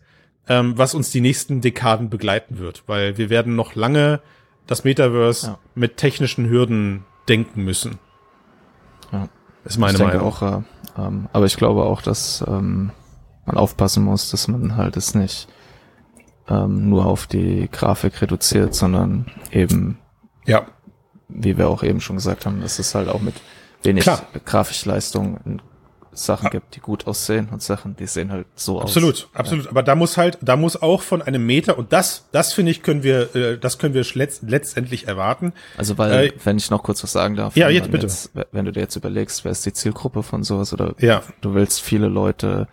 [0.49, 4.21] ähm, was uns die nächsten Dekaden begleiten wird, weil wir werden noch lange
[4.67, 5.59] das Metaverse ja.
[5.75, 7.99] mit technischen Hürden denken müssen.
[9.13, 9.29] Ja.
[9.65, 10.23] Ist meine ich Meinung.
[10.23, 10.63] Auch, äh,
[10.99, 12.91] ähm, aber ich glaube auch, dass ähm,
[13.47, 15.49] man aufpassen muss, dass man halt es nicht
[16.49, 19.99] ähm, nur auf die Grafik reduziert, sondern eben,
[20.45, 20.67] ja,
[21.29, 23.35] wie wir auch eben schon gesagt haben, dass es halt auch mit
[23.83, 24.23] wenig Klar.
[24.45, 25.61] Grafikleistung
[26.19, 29.29] Sachen gibt, die gut aussehen und Sachen, die sehen halt so absolut, aus.
[29.35, 29.69] Absolut, absolut.
[29.69, 32.83] Aber da muss halt, da muss auch von einem Meter und das, das finde ich,
[32.83, 35.53] können wir, äh, das können wir letzt, letztendlich erwarten.
[35.77, 38.07] Also weil, äh, wenn ich noch kurz was sagen darf, ja, jetzt bitte.
[38.07, 41.23] Jetzt, wenn du dir jetzt überlegst, wer ist die Zielgruppe von sowas oder ja.
[41.41, 42.69] du willst viele Leute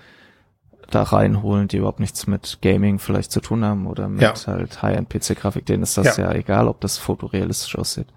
[0.93, 4.33] da reinholen, die überhaupt nichts mit Gaming vielleicht zu tun haben oder mit ja.
[4.47, 6.31] halt High-End-PC-Grafik, denen ist das ja.
[6.31, 6.33] ja.
[6.33, 8.07] egal, ob das fotorealistisch aussieht.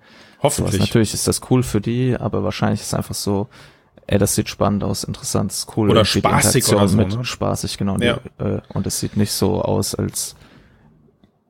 [0.43, 0.77] Hoffentlich.
[0.77, 3.49] So, natürlich ist das cool für die, aber wahrscheinlich ist es einfach so,
[4.07, 5.91] ey, das sieht spannend aus, interessant, ist cool.
[5.91, 7.25] Oder spaßig oder so, mit, ne?
[7.25, 7.97] Spaßig, genau.
[7.99, 8.19] Ja.
[8.39, 10.37] Die, äh, und es sieht nicht so aus, als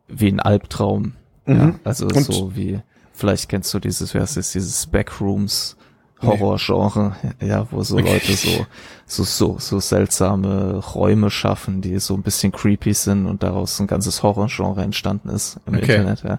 [0.09, 1.15] wie ein Albtraum.
[1.47, 1.57] Mhm.
[1.57, 2.81] Ja, also und so wie,
[3.12, 5.77] vielleicht kennst du dieses, wie heißt es, dieses Backrooms
[6.22, 8.66] Horrorgenre, ja, wo so Leute so,
[9.05, 13.87] so, so, so seltsame Räume schaffen, die so ein bisschen creepy sind und daraus ein
[13.87, 15.96] ganzes Horrorgenre entstanden ist im okay.
[15.96, 16.38] Internet, ja.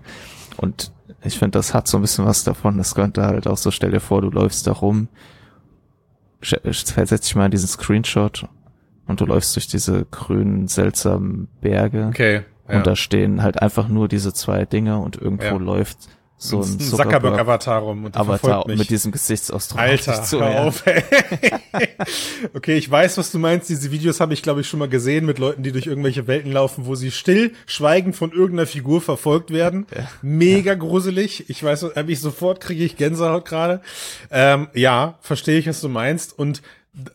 [0.58, 0.92] Und
[1.24, 2.78] ich finde, das hat so ein bisschen was davon.
[2.78, 5.10] Das könnte halt auch so, stell dir vor, du läufst da rum,
[6.42, 8.48] setz dich mal in diesen Screenshot
[9.08, 12.08] und du läufst durch diese grünen, seltsamen Berge.
[12.08, 12.42] Okay.
[12.68, 12.78] Ja.
[12.78, 15.58] Und da stehen halt einfach nur diese zwei Dinge und irgendwo ja.
[15.58, 16.10] läuft
[16.40, 19.80] so ein, ein Zuckerberg-Avatar rum und Avatar mit diesem Gesichtsausdruck.
[19.80, 21.04] Alter, zu, hör auf, ey.
[22.54, 23.70] okay, ich weiß, was du meinst.
[23.70, 26.52] Diese Videos habe ich, glaube ich, schon mal gesehen mit Leuten, die durch irgendwelche Welten
[26.52, 29.88] laufen, wo sie still, schweigend von irgendeiner Figur verfolgt werden.
[29.96, 30.08] Ja.
[30.22, 30.78] Mega ja.
[30.78, 31.50] gruselig.
[31.50, 33.82] Ich weiß, hab ich sofort kriege ich Gänsehaut gerade.
[34.30, 36.38] Ähm, ja, verstehe ich, was du meinst.
[36.38, 36.62] Und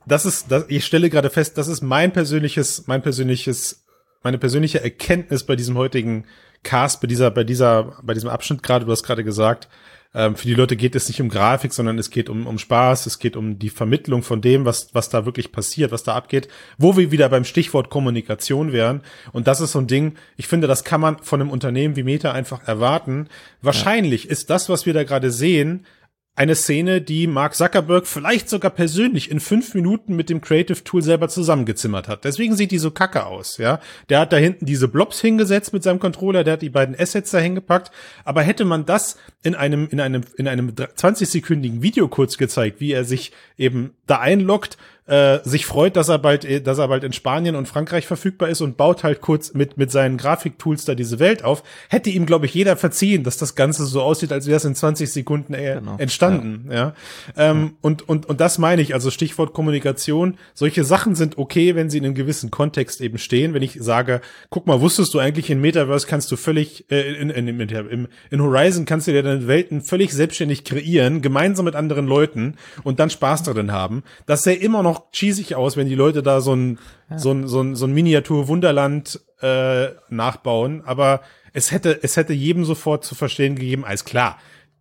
[0.04, 3.84] das ist, das, ich stelle gerade fest, das ist mein persönliches, mein persönliches,
[4.24, 6.24] meine persönliche Erkenntnis bei diesem heutigen
[6.62, 9.68] Cast bei dieser, bei dieser, bei diesem Abschnitt gerade, du hast gerade gesagt,
[10.14, 13.06] ähm, für die Leute geht es nicht um Grafik, sondern es geht um, um Spaß,
[13.06, 16.48] es geht um die Vermittlung von dem, was, was da wirklich passiert, was da abgeht,
[16.76, 19.00] wo wir wieder beim Stichwort Kommunikation wären.
[19.32, 22.02] Und das ist so ein Ding, ich finde, das kann man von einem Unternehmen wie
[22.02, 23.28] Meta einfach erwarten.
[23.62, 24.30] Wahrscheinlich ja.
[24.30, 25.86] ist das, was wir da gerade sehen,
[26.34, 31.02] eine Szene, die Mark Zuckerberg vielleicht sogar persönlich in fünf Minuten mit dem Creative Tool
[31.02, 32.24] selber zusammengezimmert hat.
[32.24, 33.80] Deswegen sieht die so kacke aus, ja.
[34.08, 37.32] Der hat da hinten diese Blobs hingesetzt mit seinem Controller, der hat die beiden Assets
[37.32, 37.90] da hingepackt.
[38.24, 42.92] Aber hätte man das in einem, in einem, in einem 20-sekündigen Video kurz gezeigt, wie
[42.92, 47.04] er sich eben da einloggt, äh, sich freut, dass er bald, äh, dass er bald
[47.04, 50.94] in Spanien und Frankreich verfügbar ist und baut halt kurz mit mit seinen Grafiktools da
[50.94, 54.46] diese Welt auf, hätte ihm glaube ich jeder verziehen, dass das Ganze so aussieht, als
[54.46, 55.96] wäre es in 20 Sekunden äh, genau.
[55.98, 56.74] entstanden, ja.
[56.74, 56.94] ja.
[57.36, 57.70] Ähm, ja.
[57.80, 60.38] Und und und das meine ich, also Stichwort Kommunikation.
[60.54, 63.54] Solche Sachen sind okay, wenn sie in einem gewissen Kontext eben stehen.
[63.54, 67.30] Wenn ich sage, guck mal, wusstest du eigentlich in Metaverse kannst du völlig äh, in,
[67.30, 72.06] in, in, in, Horizon kannst du dir deine Welten völlig selbstständig kreieren, gemeinsam mit anderen
[72.06, 74.02] Leuten und dann Spaß darin haben.
[74.26, 76.78] Das sähe immer noch noch cheesig aus, wenn die Leute da so ein,
[77.10, 77.18] ja.
[77.18, 80.82] so ein, so ein, so ein Miniatur-Wunderland äh, nachbauen.
[80.84, 84.38] Aber es hätte, es hätte jedem sofort zu verstehen gegeben, als klar.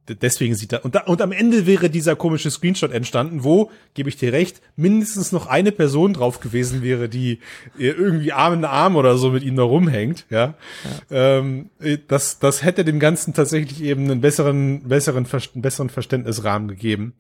[0.10, 4.10] Deswegen sieht er, und, da, und am Ende wäre dieser komische Screenshot entstanden, wo, gebe
[4.10, 7.40] ich dir recht, mindestens noch eine Person drauf gewesen wäre, die
[7.78, 10.56] irgendwie Arm in Arm oder so mit ihm da rumhängt, ja.
[11.10, 11.38] ja.
[11.38, 11.70] Ähm,
[12.08, 17.14] das, das hätte dem Ganzen tatsächlich eben einen besseren, besseren, einen besseren Verständnisrahmen gegeben.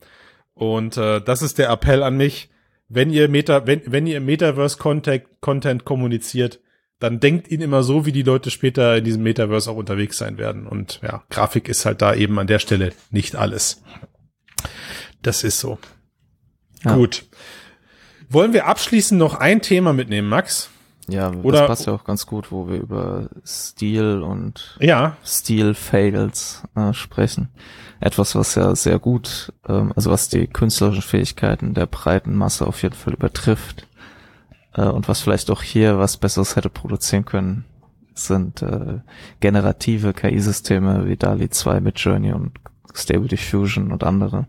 [0.54, 2.51] Und äh, das ist der Appell an mich
[2.94, 6.60] wenn ihr Meta, wenn, wenn ihr Metaverse Content, Content kommuniziert,
[7.00, 10.38] dann denkt ihn immer so, wie die Leute später in diesem Metaverse auch unterwegs sein
[10.38, 10.68] werden.
[10.68, 13.82] Und ja, Grafik ist halt da eben an der Stelle nicht alles.
[15.22, 15.80] Das ist so.
[16.84, 16.96] Ja.
[16.96, 17.26] Gut.
[18.30, 20.70] Wollen wir abschließend noch ein Thema mitnehmen, Max?
[21.08, 25.18] Ja, Oder, das passt ja auch ganz gut, wo wir über Stil und ja.
[25.26, 27.50] Stil-Fails äh, sprechen.
[28.00, 32.82] Etwas, was ja sehr gut, ähm, also was die künstlerischen Fähigkeiten der breiten Masse auf
[32.84, 33.88] jeden Fall übertrifft.
[34.74, 37.66] Äh, und was vielleicht auch hier was Besseres hätte produzieren können,
[38.14, 39.00] sind äh,
[39.40, 42.54] generative KI-Systeme wie DALI 2 mit Journey und
[42.94, 44.48] Stable Diffusion und andere.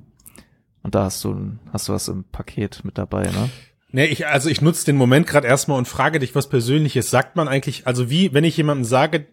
[0.83, 3.49] Und da hast du, hast du was im Paket mit dabei, ne?
[3.95, 7.11] Nee, ich, also ich nutze den Moment gerade erstmal und frage dich was Persönliches.
[7.11, 9.27] Sagt man eigentlich, also wie, wenn ich jemandem sage,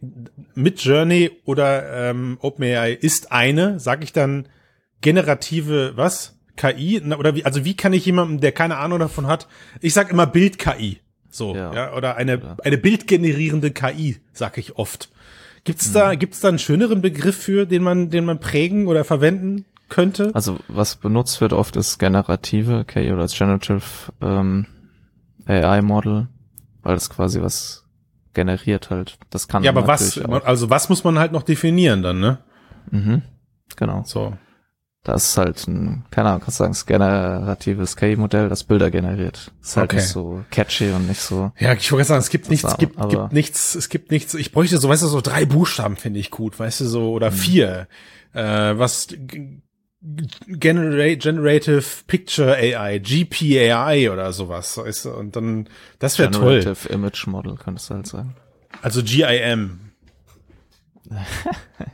[0.53, 4.49] mit Journey oder ähm, OpenAI ist eine, sage ich dann
[5.01, 6.35] generative, was?
[6.57, 7.01] KI?
[7.01, 9.47] Oder wie, also wie kann ich jemandem, der keine Ahnung davon hat,
[9.79, 10.99] ich sag immer Bild-KI.
[11.31, 11.73] So, ja.
[11.73, 12.57] ja, oder eine, ja.
[12.61, 15.09] eine bildgenerierende KI, sag ich oft.
[15.63, 15.93] Gibt's mhm.
[15.93, 20.31] da, gibt's da einen schöneren Begriff für, den man, den man prägen oder verwenden könnte.
[20.33, 23.81] Also was benutzt wird oft ist generative KI oder als Generative
[24.21, 24.67] ähm,
[25.45, 26.27] AI Model,
[26.81, 27.85] weil das quasi was
[28.33, 29.17] generiert halt.
[29.29, 30.45] Das kann Ja, aber was, auch.
[30.45, 32.39] also was muss man halt noch definieren dann, ne?
[32.91, 33.23] Mhm.
[33.75, 34.03] Genau.
[34.05, 34.33] So.
[35.03, 39.51] Das ist halt ein, keine Ahnung, kannst du sagen, das generatives KI-Modell, das Bilder generiert.
[39.61, 39.95] Das ist halt okay.
[39.95, 41.51] nicht so catchy und nicht so.
[41.57, 44.51] Ja, ich wollte sagen, es gibt nichts, es gibt, gibt nichts, es gibt nichts, ich
[44.51, 47.35] bräuchte so, weißt du, so drei Buchstaben finde ich gut, weißt du, so, oder mhm.
[47.35, 47.87] vier,
[48.33, 48.41] äh,
[48.77, 49.07] was
[50.01, 54.77] Generate, Generative Picture AI, GPAI oder sowas.
[54.77, 55.67] Und dann,
[55.99, 56.59] das wäre toll.
[56.59, 58.35] Generative Image Model, könntest du halt sagen.
[58.81, 59.89] Also GIM.
[61.09, 61.25] ja,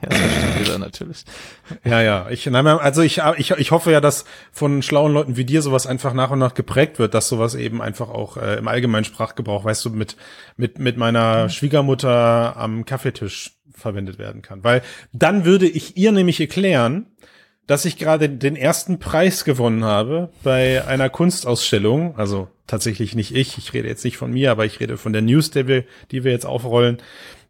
[0.02, 1.24] das stimmt wieder natürlich.
[1.84, 2.30] Ja, ja.
[2.30, 6.14] Ich, also ich, ich, ich hoffe ja, dass von schlauen Leuten wie dir sowas einfach
[6.14, 9.86] nach und nach geprägt wird, dass sowas eben einfach auch äh, im allgemeinen Sprachgebrauch, weißt
[9.86, 10.18] du, mit,
[10.58, 14.64] mit, mit meiner Schwiegermutter am Kaffeetisch verwendet werden kann.
[14.64, 14.82] Weil
[15.14, 17.08] dann würde ich ihr nämlich erklären,
[17.68, 22.18] dass ich gerade den ersten Preis gewonnen habe bei einer Kunstausstellung.
[22.18, 23.58] Also tatsächlich nicht ich.
[23.58, 26.24] Ich rede jetzt nicht von mir, aber ich rede von der News, die wir, die
[26.24, 26.98] wir jetzt aufrollen.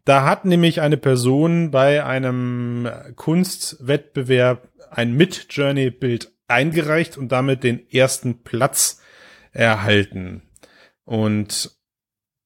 [0.04, 8.42] Da hat nämlich eine Person bei einem Kunstwettbewerb ein Mid-Journey-Bild eingereicht und damit den ersten
[8.42, 9.02] Platz
[9.52, 10.42] erhalten.
[11.04, 11.76] Und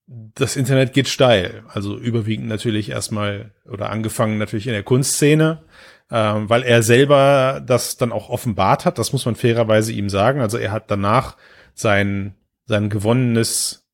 [0.06, 1.62] das Internet geht steil.
[1.68, 5.62] Also überwiegend natürlich erstmal oder angefangen natürlich in der Kunstszene,
[6.10, 8.98] ähm, weil er selber das dann auch offenbart hat.
[8.98, 10.40] Das muss man fairerweise ihm sagen.
[10.40, 11.36] Also er hat danach
[11.74, 12.34] sein,
[12.66, 13.88] sein gewonnenes,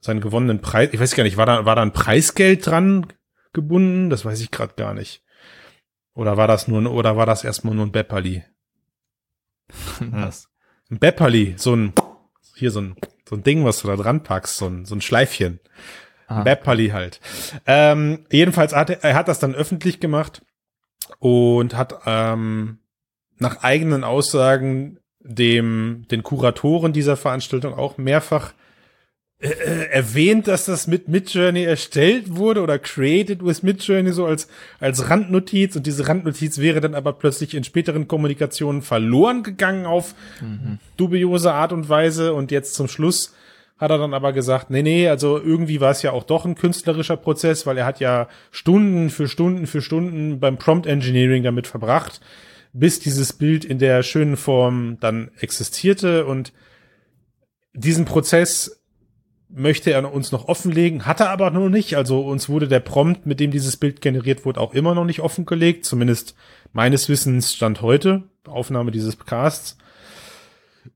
[0.00, 3.06] seinen gewonnenen Preis, ich weiß gar nicht, war da, war da ein Preisgeld dran
[3.52, 4.10] gebunden?
[4.10, 5.22] Das weiß ich gerade gar nicht.
[6.14, 8.44] Oder war das nur, oder war das erstmal nur ein Bepperli?
[10.00, 10.48] Was?
[10.90, 11.92] Ein Bepperli, so ein,
[12.54, 12.96] hier so ein,
[13.28, 15.60] so ein Ding, was du da dran packst, so ein, so ein Schleifchen.
[16.28, 16.42] Ah.
[16.42, 17.20] Bepperli halt.
[17.66, 20.42] Ähm, jedenfalls hat er, er hat das dann öffentlich gemacht
[21.18, 22.78] und hat ähm,
[23.38, 28.52] nach eigenen Aussagen dem den Kuratoren dieser Veranstaltung auch mehrfach
[29.40, 34.48] äh, äh, erwähnt, dass das mit Midjourney erstellt wurde oder created with Midjourney so als
[34.80, 40.14] als Randnotiz und diese Randnotiz wäre dann aber plötzlich in späteren Kommunikationen verloren gegangen auf
[40.40, 40.78] mhm.
[40.96, 43.34] dubiose Art und Weise und jetzt zum Schluss
[43.78, 46.56] hat er dann aber gesagt, nee, nee, also irgendwie war es ja auch doch ein
[46.56, 51.66] künstlerischer Prozess, weil er hat ja Stunden für Stunden für Stunden beim Prompt Engineering damit
[51.66, 52.20] verbracht,
[52.72, 56.52] bis dieses Bild in der schönen Form dann existierte und
[57.72, 58.82] diesen Prozess
[59.48, 61.96] möchte er uns noch offenlegen, hat er aber noch nicht.
[61.96, 65.20] Also uns wurde der Prompt, mit dem dieses Bild generiert wurde, auch immer noch nicht
[65.20, 65.84] offengelegt.
[65.84, 66.34] Zumindest
[66.72, 69.78] meines Wissens stand heute, Aufnahme dieses Casts.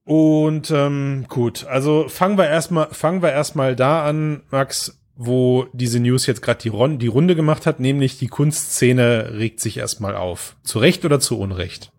[0.05, 6.01] Und ähm, gut, also fangen wir erstmal, fangen wir erstmal da an, Max, wo diese
[6.01, 10.57] News jetzt gerade die, die Runde gemacht hat, nämlich die Kunstszene regt sich erstmal auf.
[10.65, 11.93] Zu Recht oder zu Unrecht?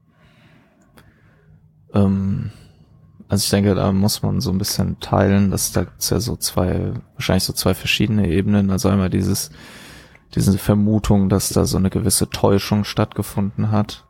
[1.93, 2.51] Ähm,
[3.29, 6.35] also ich denke, da muss man so ein bisschen teilen, dass da gibt's ja so
[6.35, 8.69] zwei, wahrscheinlich so zwei verschiedene Ebenen.
[8.69, 9.51] Also einmal dieses,
[10.35, 14.07] diese Vermutung, dass da so eine gewisse Täuschung stattgefunden hat,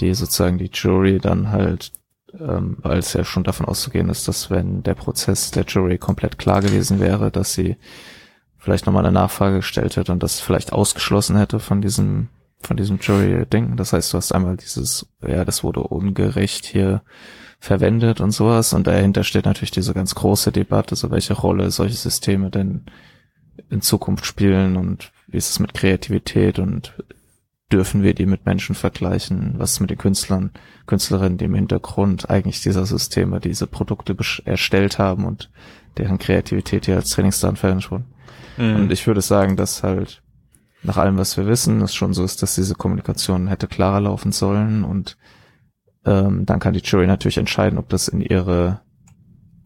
[0.00, 1.92] die sozusagen die Jury dann halt,
[2.40, 6.38] ähm, weil es ja schon davon auszugehen ist, dass wenn der Prozess der Jury komplett
[6.38, 7.76] klar gewesen wäre, dass sie
[8.58, 12.28] vielleicht nochmal eine Nachfrage gestellt hätte und das vielleicht ausgeschlossen hätte von diesem
[12.60, 13.76] von diesem Jury-Ding.
[13.76, 17.02] Das heißt, du hast einmal dieses, ja, das wurde ungerecht hier
[17.60, 18.72] verwendet und sowas.
[18.72, 22.86] Und dahinter steht natürlich diese ganz große Debatte, so welche Rolle solche Systeme denn
[23.70, 26.94] in Zukunft spielen und wie ist es mit Kreativität und
[27.72, 29.54] dürfen wir die mit Menschen vergleichen?
[29.58, 30.50] Was mit den Künstlern,
[30.86, 35.50] Künstlerinnen, die im Hintergrund eigentlich dieser Systeme diese Produkte erstellt haben und
[35.96, 38.06] deren Kreativität hier als Trainingsdaten verwendet wurden?
[38.56, 38.76] Mhm.
[38.76, 40.22] Und ich würde sagen, dass halt
[40.82, 44.32] nach allem, was wir wissen, es schon so ist, dass diese Kommunikation hätte klarer laufen
[44.32, 45.16] sollen und
[46.04, 48.80] ähm, dann kann die Jury natürlich entscheiden, ob das in ihre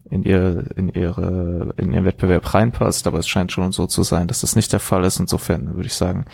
[0.09, 4.27] in ihre in ihre in ihren Wettbewerb reinpasst, aber es scheint schon so zu sein,
[4.27, 5.19] dass das nicht der Fall ist.
[5.19, 6.25] Insofern würde ich sagen,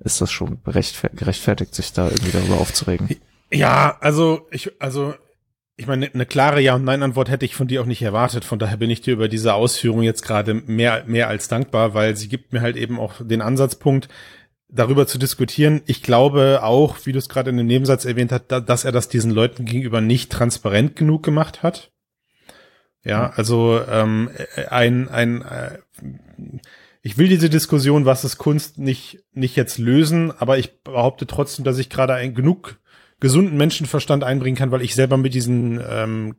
[0.00, 3.08] ist das schon gerechtfertigt, sich da irgendwie darüber aufzuregen.
[3.52, 5.14] Ja, also ich also
[5.80, 8.44] ich meine, eine klare Ja- und Nein-Antwort hätte ich von dir auch nicht erwartet.
[8.44, 12.18] Von daher bin ich dir über diese Ausführung jetzt gerade mehr, mehr als dankbar, weil
[12.18, 14.08] sie gibt mir halt eben auch den Ansatzpunkt,
[14.68, 15.80] darüber zu diskutieren.
[15.86, 19.08] Ich glaube auch, wie du es gerade in dem Nebensatz erwähnt hast, dass er das
[19.08, 21.90] diesen Leuten gegenüber nicht transparent genug gemacht hat.
[23.02, 23.32] Ja, mhm.
[23.36, 24.30] also ähm,
[24.68, 25.78] ein, ein äh,
[27.02, 31.64] ich will diese Diskussion, was ist Kunst, nicht, nicht jetzt lösen, aber ich behaupte trotzdem,
[31.64, 32.78] dass ich gerade ein genug
[33.20, 36.36] gesunden Menschenverstand einbringen kann, weil ich selber mit diesen ähm,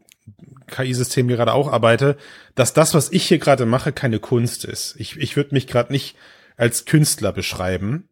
[0.68, 2.18] KI-Systemen gerade auch arbeite,
[2.56, 4.96] dass das, was ich hier gerade mache, keine Kunst ist.
[4.98, 6.16] Ich, ich würde mich gerade nicht
[6.58, 8.08] als Künstler beschreiben.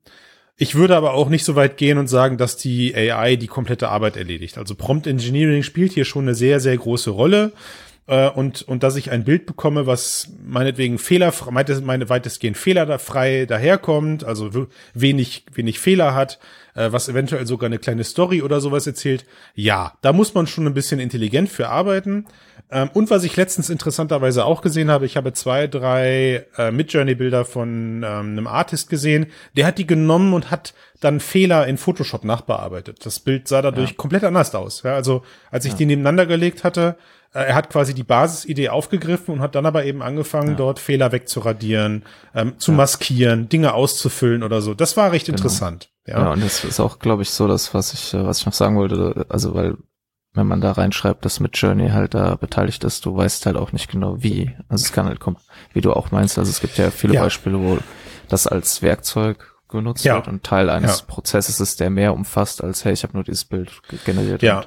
[0.57, 3.89] Ich würde aber auch nicht so weit gehen und sagen, dass die AI die komplette
[3.89, 4.57] Arbeit erledigt.
[4.57, 7.53] Also Prompt Engineering spielt hier schon eine sehr, sehr große Rolle.
[8.09, 14.23] Äh, und, und dass ich ein Bild bekomme, was meinetwegen fehlerfrei, meine weitestgehend fehlerfrei daherkommt,
[14.23, 16.39] also wenig, wenig Fehler hat,
[16.75, 19.25] äh, was eventuell sogar eine kleine Story oder sowas erzählt.
[19.55, 22.25] Ja, da muss man schon ein bisschen intelligent für arbeiten.
[22.71, 27.45] Ähm, und was ich letztens interessanterweise auch gesehen habe, ich habe zwei, drei äh, Midjourney-Bilder
[27.45, 29.27] von ähm, einem Artist gesehen,
[29.58, 33.05] der hat die genommen und hat dann Fehler in Photoshop nachbearbeitet.
[33.05, 33.95] Das Bild sah dadurch ja.
[33.95, 34.84] komplett anders aus.
[34.84, 35.77] Ja, also als ich ja.
[35.77, 36.97] die nebeneinander gelegt hatte,
[37.34, 40.55] äh, er hat quasi die Basisidee aufgegriffen und hat dann aber eben angefangen, ja.
[40.55, 42.03] dort Fehler wegzuradieren,
[42.36, 42.77] ähm, zu ja.
[42.77, 44.73] maskieren, Dinge auszufüllen oder so.
[44.73, 45.37] Das war recht genau.
[45.37, 45.89] interessant.
[46.10, 46.19] Ja.
[46.21, 48.53] ja, und das ist auch, glaube ich, so das, was ich, äh, was ich noch
[48.53, 49.25] sagen wollte.
[49.29, 49.77] Also, weil
[50.33, 53.71] wenn man da reinschreibt, dass mit Journey halt da beteiligt ist, du weißt halt auch
[53.71, 54.55] nicht genau wie.
[54.69, 55.37] Also es kann halt kommen,
[55.73, 56.37] wie du auch meinst.
[56.37, 57.79] Also es gibt ja viele Beispiele, wo
[58.27, 62.93] das als Werkzeug genutzt wird und Teil eines Prozesses ist, der mehr umfasst als, hey,
[62.93, 64.41] ich habe nur dieses Bild generiert.
[64.41, 64.65] Ja.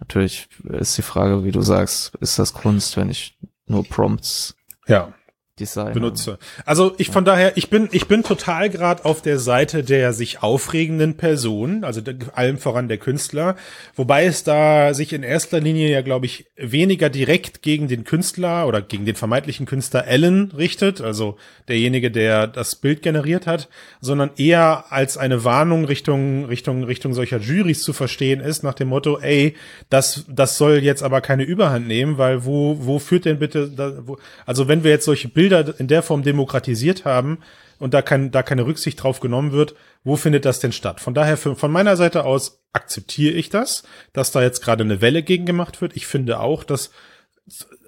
[0.00, 5.12] Natürlich ist die Frage, wie du sagst, ist das Kunst, wenn ich nur Prompts ja.
[5.58, 6.38] Design benutze.
[6.64, 10.42] Also ich von daher, ich bin, ich bin total gerade auf der Seite der sich
[10.42, 13.54] aufregenden Personen, also der, allem voran der Künstler,
[13.94, 18.66] wobei es da sich in erster Linie ja, glaube ich, weniger direkt gegen den Künstler
[18.66, 21.36] oder gegen den vermeintlichen Künstler Allen richtet, also
[21.68, 23.68] derjenige, der das Bild generiert hat,
[24.00, 28.88] sondern eher als eine Warnung Richtung, Richtung, Richtung solcher Juries zu verstehen ist, nach dem
[28.88, 29.54] Motto, ey,
[29.88, 33.92] das, das soll jetzt aber keine Überhand nehmen, weil wo, wo führt denn bitte, da,
[34.04, 37.38] wo, also wenn wir jetzt solche Bilder Bilder in der Form demokratisiert haben
[37.78, 41.00] und da, kein, da keine Rücksicht drauf genommen wird, wo findet das denn statt?
[41.00, 43.82] Von daher, für, von meiner Seite aus akzeptiere ich das,
[44.14, 45.94] dass da jetzt gerade eine Welle gegen gemacht wird.
[45.96, 46.92] Ich finde auch, dass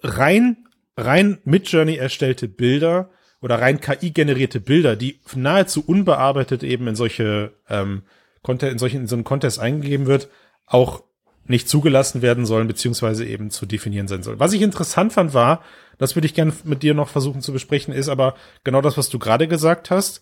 [0.02, 3.08] rein, rein mit Journey erstellte Bilder
[3.40, 8.02] oder rein KI-generierte Bilder, die nahezu unbearbeitet eben in solche ähm,
[8.46, 10.28] in solchen in so einen Contest eingegeben wird,
[10.66, 11.02] auch
[11.46, 14.40] nicht zugelassen werden sollen, beziehungsweise eben zu definieren sein sollen.
[14.40, 15.62] Was ich interessant fand, war,
[15.98, 18.34] das würde ich gerne mit dir noch versuchen zu besprechen, ist aber
[18.64, 20.20] genau das, was du gerade gesagt hast.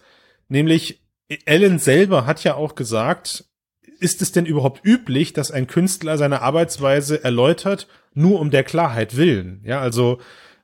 [0.48, 1.02] Nämlich,
[1.46, 3.44] Ellen selber hat ja auch gesagt,
[3.98, 9.16] ist es denn überhaupt üblich, dass ein Künstler seine Arbeitsweise erläutert, nur um der Klarheit
[9.16, 9.62] willen?
[9.64, 10.20] Ja, also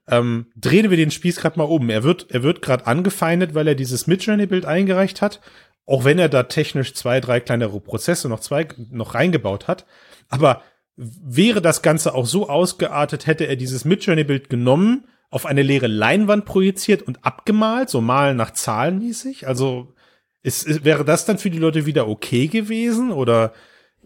[0.09, 1.89] ähm, drehen wir den Spieß gerade mal um.
[1.89, 5.41] Er wird, er wird gerade angefeindet, weil er dieses Midjourney-Bild eingereicht hat,
[5.87, 9.87] auch wenn er da technisch zwei, drei kleinere Prozesse noch zwei noch reingebaut hat.
[10.29, 10.63] Aber
[11.01, 16.45] wäre das Ganze auch so ausgeartet, hätte er dieses Midjourney-Bild genommen, auf eine leere Leinwand
[16.45, 19.47] projiziert und abgemalt, so malen nach Zahlen mäßig?
[19.47, 19.95] Also
[20.43, 23.13] ist, ist, wäre das dann für die Leute wieder okay gewesen?
[23.13, 23.53] Oder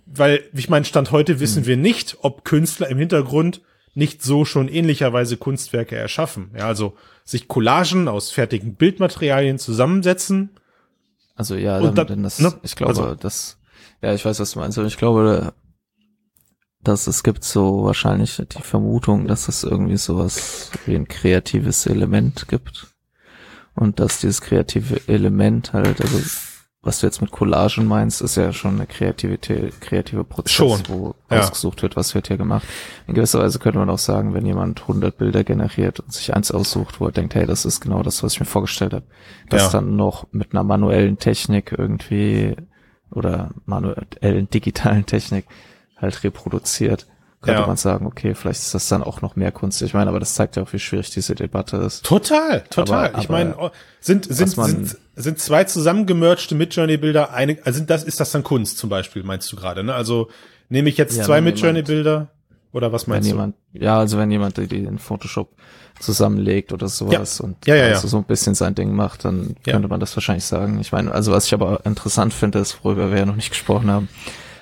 [0.06, 1.66] weil, ich meine, Stand heute wissen hm.
[1.66, 3.62] wir nicht, ob Künstler im Hintergrund
[3.94, 6.50] nicht so schon ähnlicherweise Kunstwerke erschaffen.
[6.56, 10.50] Ja, also sich Collagen aus fertigen Bildmaterialien zusammensetzen.
[11.36, 12.52] Also ja, dann, dann, dann das, ne?
[12.62, 13.58] ich glaube, also, das,
[14.02, 15.54] ja, ich weiß, was du meinst, aber ich glaube,
[16.88, 22.48] dass es gibt so wahrscheinlich die Vermutung, dass es irgendwie sowas wie ein kreatives Element
[22.48, 22.88] gibt.
[23.74, 26.18] Und dass dieses kreative Element halt, also
[26.84, 30.80] was du jetzt mit Collagen meinst, ist ja schon eine Kreativität, kreative Prozess, schon.
[30.88, 31.40] wo ja.
[31.40, 32.66] ausgesucht wird, was wird hier gemacht.
[33.06, 36.52] In gewisser Weise könnte man auch sagen, wenn jemand 100 Bilder generiert und sich eins
[36.52, 39.06] aussucht, wo er denkt, hey, das ist genau das, was ich mir vorgestellt habe,
[39.48, 39.70] das ja.
[39.70, 42.54] dann noch mit einer manuellen Technik irgendwie
[43.10, 45.46] oder manuellen digitalen Technik
[46.04, 47.06] halt reproduziert,
[47.44, 47.66] könnte ja.
[47.66, 49.82] man sagen, okay, vielleicht ist das dann auch noch mehr Kunst.
[49.82, 52.04] Ich meine, aber das zeigt ja auch, wie schwierig diese Debatte ist.
[52.04, 53.10] Total, total.
[53.10, 58.04] Aber, ich meine, sind, sind, man, sind, sind zwei zusammengemergte Midjourney-Bilder eine, also sind das,
[58.04, 59.94] ist das dann Kunst zum Beispiel, meinst du gerade, ne?
[59.94, 60.28] Also
[60.70, 62.28] nehme ich jetzt ja, zwei Midjourney-Bilder
[62.72, 63.36] oder was meinst wenn du?
[63.36, 65.54] Jemand, ja, also wenn jemand die in Photoshop
[66.00, 67.44] zusammenlegt oder sowas ja.
[67.44, 70.44] und ja, ja, also so ein bisschen sein Ding macht, dann könnte man das wahrscheinlich
[70.44, 70.80] sagen.
[70.80, 73.90] Ich meine, also was ich aber interessant finde, ist, worüber wir ja noch nicht gesprochen
[73.90, 74.08] haben,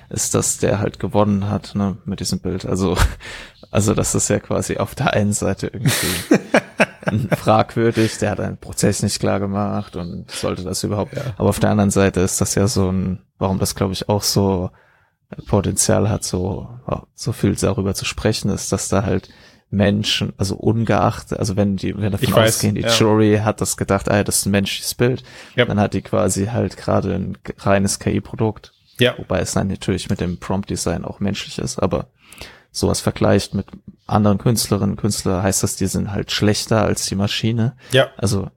[0.09, 2.65] ist, dass der halt gewonnen hat, ne, mit diesem Bild.
[2.65, 2.97] Also,
[3.71, 5.91] also das ist ja quasi auf der einen Seite irgendwie
[7.35, 11.15] fragwürdig, der hat einen Prozess nicht klar gemacht und sollte das überhaupt.
[11.15, 11.33] Ja.
[11.37, 14.23] Aber auf der anderen Seite ist das ja so ein, warum das glaube ich auch
[14.23, 14.69] so
[15.47, 16.69] Potenzial hat, so,
[17.15, 19.29] so viel darüber zu sprechen, ist, dass da halt
[19.69, 22.95] Menschen, also ungeachtet, also wenn die, wenn davon ich ausgehen, weiß, die ja.
[22.95, 25.23] Jury hat das gedacht, ah, das ist ein menschliches Bild,
[25.55, 25.65] ja.
[25.65, 29.17] dann hat die quasi halt gerade ein reines KI-Produkt ja.
[29.17, 32.07] Wobei es dann natürlich mit dem Prompt-Design auch menschlich ist, aber
[32.71, 33.67] sowas vergleicht mit
[34.07, 37.75] anderen Künstlerinnen und Künstler heißt das, die sind halt schlechter als die Maschine.
[37.91, 38.09] Ja.
[38.17, 38.49] Also,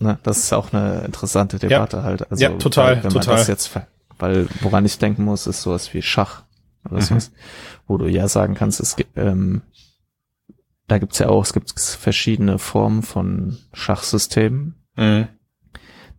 [0.00, 2.02] ne, das ist auch eine interessante Debatte ja.
[2.02, 2.30] halt.
[2.30, 3.26] Also, ja, total, wenn total.
[3.26, 3.70] man das jetzt,
[4.18, 6.42] weil woran ich denken muss, ist sowas wie Schach
[6.84, 7.02] oder mhm.
[7.02, 7.32] sowas,
[7.86, 9.62] wo du ja sagen kannst, es gibt, ähm,
[10.88, 14.74] da gibt's ja auch, es gibt verschiedene Formen von Schachsystemen.
[14.96, 15.28] Mhm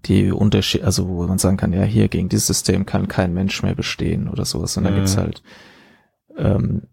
[0.07, 3.61] die Unterschied, also wo man sagen kann, ja, hier gegen dieses System kann kein Mensch
[3.63, 4.77] mehr bestehen oder sowas.
[4.77, 4.97] Und dann mhm.
[4.97, 5.43] gibt's halt,
[6.37, 6.83] ähm,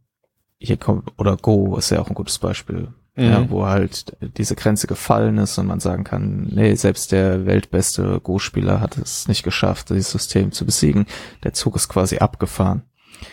[0.58, 3.24] hier kommt, oder Go ist ja auch ein gutes Beispiel, mhm.
[3.24, 8.20] ja, wo halt diese Grenze gefallen ist und man sagen kann, nee, selbst der weltbeste
[8.20, 11.06] Go-Spieler hat es nicht geschafft, dieses System zu besiegen.
[11.42, 12.82] Der Zug ist quasi abgefahren.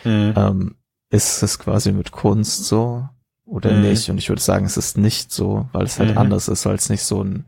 [0.04, 0.34] Mhm.
[0.36, 0.76] Ähm,
[1.10, 3.08] ist es quasi mit Kunst so
[3.46, 3.82] oder mhm.
[3.82, 4.10] nicht?
[4.10, 6.18] Und ich würde sagen, es ist nicht so, weil es halt mhm.
[6.18, 7.46] anders ist, weil es nicht so ein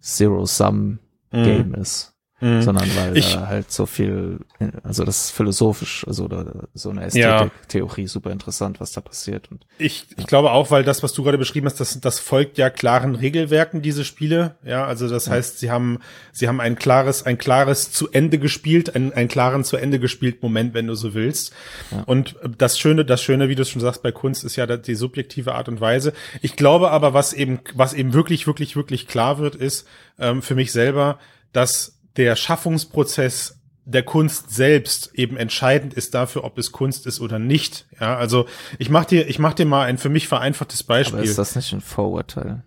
[0.00, 0.98] Zero-Sum
[1.34, 1.44] mhm.
[1.44, 2.13] Game ist.
[2.40, 2.62] Mhm.
[2.62, 4.40] Sondern weil ich, da halt so viel,
[4.82, 8.08] also das ist philosophisch, also oder so eine Ästhetik-Theorie ja.
[8.08, 9.52] super interessant, was da passiert.
[9.52, 12.58] Und, ich, ich glaube auch, weil das, was du gerade beschrieben hast, das, das folgt
[12.58, 14.56] ja klaren Regelwerken, diese Spiele.
[14.64, 15.32] Ja, also das ja.
[15.32, 16.00] heißt, sie haben,
[16.32, 20.42] sie haben ein klares, ein klares zu Ende gespielt, einen, einen klaren zu Ende gespielt
[20.42, 21.52] Moment, wenn du so willst.
[21.92, 22.02] Ja.
[22.02, 25.54] Und das Schöne, das Schöne, wie du schon sagst, bei Kunst ist ja die subjektive
[25.54, 26.12] Art und Weise.
[26.42, 29.86] Ich glaube aber, was eben, was eben wirklich, wirklich, wirklich klar wird, ist,
[30.18, 31.18] ähm, für mich selber,
[31.52, 37.38] dass der Schaffungsprozess der Kunst selbst eben entscheidend ist dafür, ob es Kunst ist oder
[37.38, 37.86] nicht.
[38.00, 38.46] Ja, also
[38.78, 41.18] ich mach dir, ich mach dir mal ein für mich vereinfachtes Beispiel.
[41.18, 42.62] Aber ist das nicht ein Vorurteil?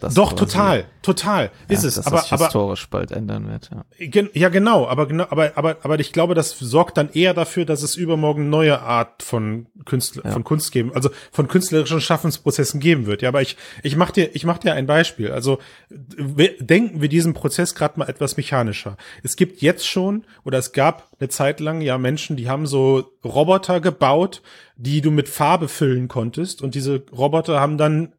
[0.00, 1.94] Doch, total, total, ist ja, es.
[1.96, 4.28] Dass aber, das historisch aber, bald ändern wird, ja.
[4.32, 7.82] Ja, genau, aber genau, aber, aber, aber ich glaube, das sorgt dann eher dafür, dass
[7.82, 10.30] es übermorgen neue Art von Künstler, ja.
[10.32, 13.22] von Kunst geben, also von künstlerischen Schaffensprozessen geben wird.
[13.22, 15.30] Ja, aber ich, ich mach dir, ich mach dir ein Beispiel.
[15.32, 15.58] Also
[15.90, 18.96] denken wir diesen Prozess gerade mal etwas mechanischer.
[19.22, 23.04] Es gibt jetzt schon, oder es gab eine Zeit lang ja Menschen, die haben so
[23.24, 24.42] Roboter gebaut,
[24.76, 28.12] die du mit Farbe füllen konntest und diese Roboter haben dann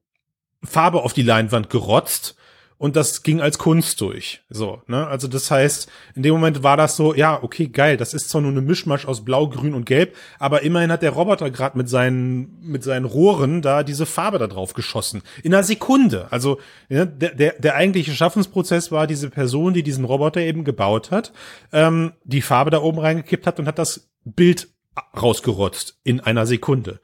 [0.64, 2.36] Farbe auf die Leinwand gerotzt
[2.82, 4.41] und das ging als Kunst durch.
[4.49, 5.05] So, ne?
[5.05, 8.41] Also das heißt, in dem Moment war das so, ja, okay, geil, das ist zwar
[8.41, 11.89] nur eine Mischmasch aus Blau, Grün und Gelb, aber immerhin hat der Roboter gerade mit
[11.89, 16.26] seinen mit seinen Rohren da diese Farbe da drauf geschossen in einer Sekunde.
[16.32, 16.59] Also
[16.89, 21.34] ja, der, der der eigentliche Schaffensprozess war diese Person, die diesen Roboter eben gebaut hat,
[21.72, 24.70] ähm, die Farbe da oben reingekippt hat und hat das Bild
[25.16, 26.99] rausgerotzt in einer Sekunde.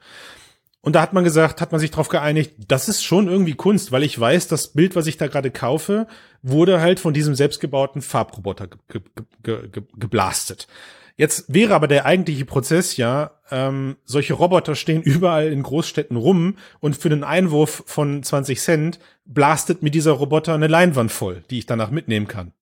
[0.80, 3.90] Und da hat man gesagt, hat man sich darauf geeinigt, das ist schon irgendwie Kunst,
[3.90, 6.06] weil ich weiß, das Bild, was ich da gerade kaufe,
[6.42, 9.02] wurde halt von diesem selbstgebauten Farbroboter ge
[9.42, 10.68] ge ge geblastet.
[11.16, 16.56] Jetzt wäre aber der eigentliche Prozess ja, ähm, solche Roboter stehen überall in Großstädten rum
[16.78, 21.58] und für einen Einwurf von 20 Cent blastet mir dieser Roboter eine Leinwand voll, die
[21.58, 22.52] ich danach mitnehmen kann.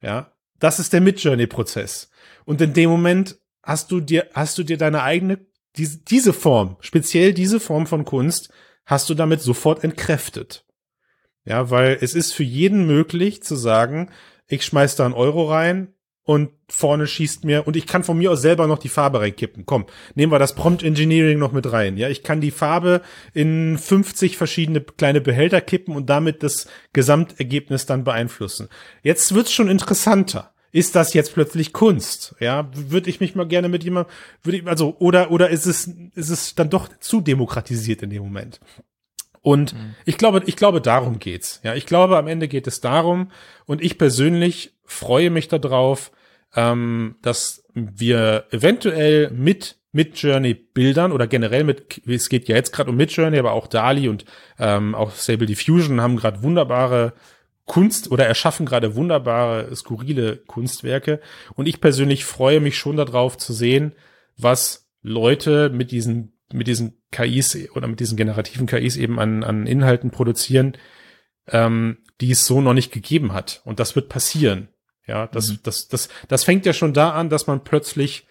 [0.00, 0.30] Ja,
[0.60, 2.08] das ist der Midjourney-Prozess.
[2.44, 5.40] Und in dem Moment hast du dir, hast du dir deine eigene
[5.76, 8.52] diese, diese Form, speziell diese Form von Kunst,
[8.84, 10.66] hast du damit sofort entkräftet.
[11.44, 14.10] Ja, weil es ist für jeden möglich zu sagen,
[14.46, 15.94] ich schmeiß da einen Euro rein
[16.24, 19.66] und vorne schießt mir, und ich kann von mir aus selber noch die Farbe reinkippen.
[19.66, 21.96] Komm, nehmen wir das Prompt Engineering noch mit rein.
[21.96, 23.02] Ja, ich kann die Farbe
[23.34, 28.68] in 50 verschiedene kleine Behälter kippen und damit das Gesamtergebnis dann beeinflussen.
[29.02, 32.34] Jetzt wird's schon interessanter ist das jetzt plötzlich Kunst?
[32.40, 34.12] Ja, würde ich mich mal gerne mit jemandem,
[34.42, 38.22] würde ich, also, oder, oder ist es, ist es dann doch zu demokratisiert in dem
[38.22, 38.58] Moment?
[39.42, 39.94] Und mhm.
[40.04, 41.60] ich glaube, ich glaube, darum geht's.
[41.62, 43.30] Ja, ich glaube, am Ende geht es darum.
[43.66, 46.10] Und ich persönlich freue mich darauf,
[46.54, 52.90] ähm, dass wir eventuell mit Midjourney Bildern oder generell mit, es geht ja jetzt gerade
[52.90, 54.24] um Midjourney, aber auch Dali und
[54.58, 57.12] ähm, auch Stable Diffusion haben gerade wunderbare
[57.66, 61.20] Kunst oder erschaffen gerade wunderbare, skurrile Kunstwerke.
[61.54, 63.94] Und ich persönlich freue mich schon darauf zu sehen,
[64.36, 69.66] was Leute mit diesen, mit diesen KIs oder mit diesen generativen KIs eben an, an
[69.66, 70.76] Inhalten produzieren,
[71.48, 73.62] ähm, die es so noch nicht gegeben hat.
[73.64, 74.68] Und das wird passieren.
[75.06, 75.58] Ja, das, mhm.
[75.62, 78.26] das, das, das fängt ja schon da an, dass man plötzlich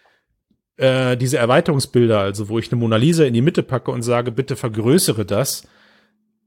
[0.77, 4.31] äh, diese Erweiterungsbilder, also wo ich eine Mona Lisa in die Mitte packe und sage,
[4.31, 5.67] bitte vergrößere das,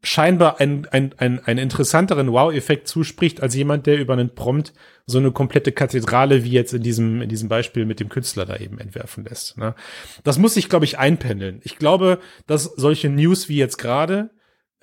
[0.05, 4.73] scheinbar ein, ein, ein, einen interessanteren Wow-Effekt zuspricht, als jemand, der über einen Prompt
[5.07, 8.57] so eine komplette Kathedrale wie jetzt in diesem, in diesem Beispiel mit dem Künstler da
[8.57, 9.59] eben entwerfen lässt.
[9.59, 9.75] Ne?
[10.23, 11.61] Das muss sich, glaube ich, einpendeln.
[11.65, 14.31] Ich glaube, dass solche News wie jetzt gerade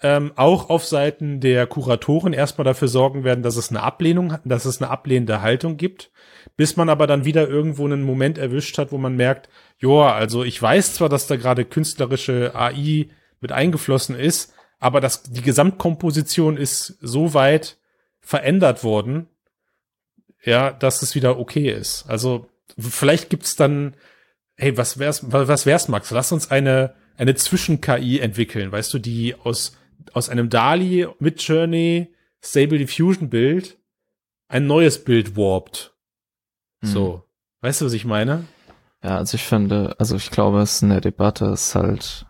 [0.02, 4.66] ähm, auch auf Seiten der Kuratoren erstmal dafür sorgen werden, dass es eine Ablehnung, dass
[4.66, 6.12] es eine ablehnende Haltung gibt,
[6.58, 10.44] bis man aber dann wieder irgendwo einen Moment erwischt hat, wo man merkt, joa, also
[10.44, 13.10] ich weiß zwar, dass da gerade künstlerische AI
[13.40, 17.78] mit eingeflossen ist, aber das, die Gesamtkomposition ist so weit
[18.20, 19.28] verändert worden,
[20.44, 22.04] ja, dass es wieder okay ist.
[22.10, 23.96] Also vielleicht gibt's dann,
[24.56, 26.12] hey, was wär's, was wär's, Max?
[26.12, 29.78] Lass uns eine eine Zwischen-KI entwickeln, weißt du, die aus
[30.14, 32.14] aus einem DALI mit Journey
[32.44, 33.78] Stable Diffusion Bild
[34.48, 35.96] ein neues Bild warpt.
[36.82, 36.90] Hm.
[36.90, 37.24] So,
[37.62, 38.46] weißt du, was ich meine?
[39.04, 42.26] Ja, also ich finde, also ich glaube, es ist eine Debatte, ist halt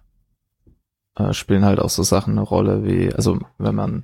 [1.17, 4.03] äh, spielen halt auch so Sachen eine Rolle wie, also wenn man,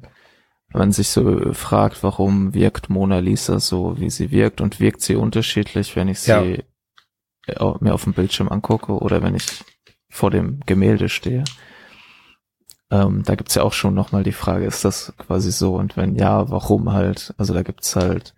[0.69, 5.01] wenn man sich so fragt, warum wirkt Mona Lisa so, wie sie wirkt und wirkt
[5.01, 6.43] sie unterschiedlich, wenn ich sie ja.
[7.47, 9.63] Äh, mir auf dem Bildschirm angucke oder wenn ich
[10.09, 11.43] vor dem Gemälde stehe.
[12.89, 15.75] Ähm, da gibt's ja auch schon nochmal die Frage, ist das quasi so?
[15.75, 17.33] Und wenn ja, warum halt?
[17.37, 18.33] Also da gibt's halt,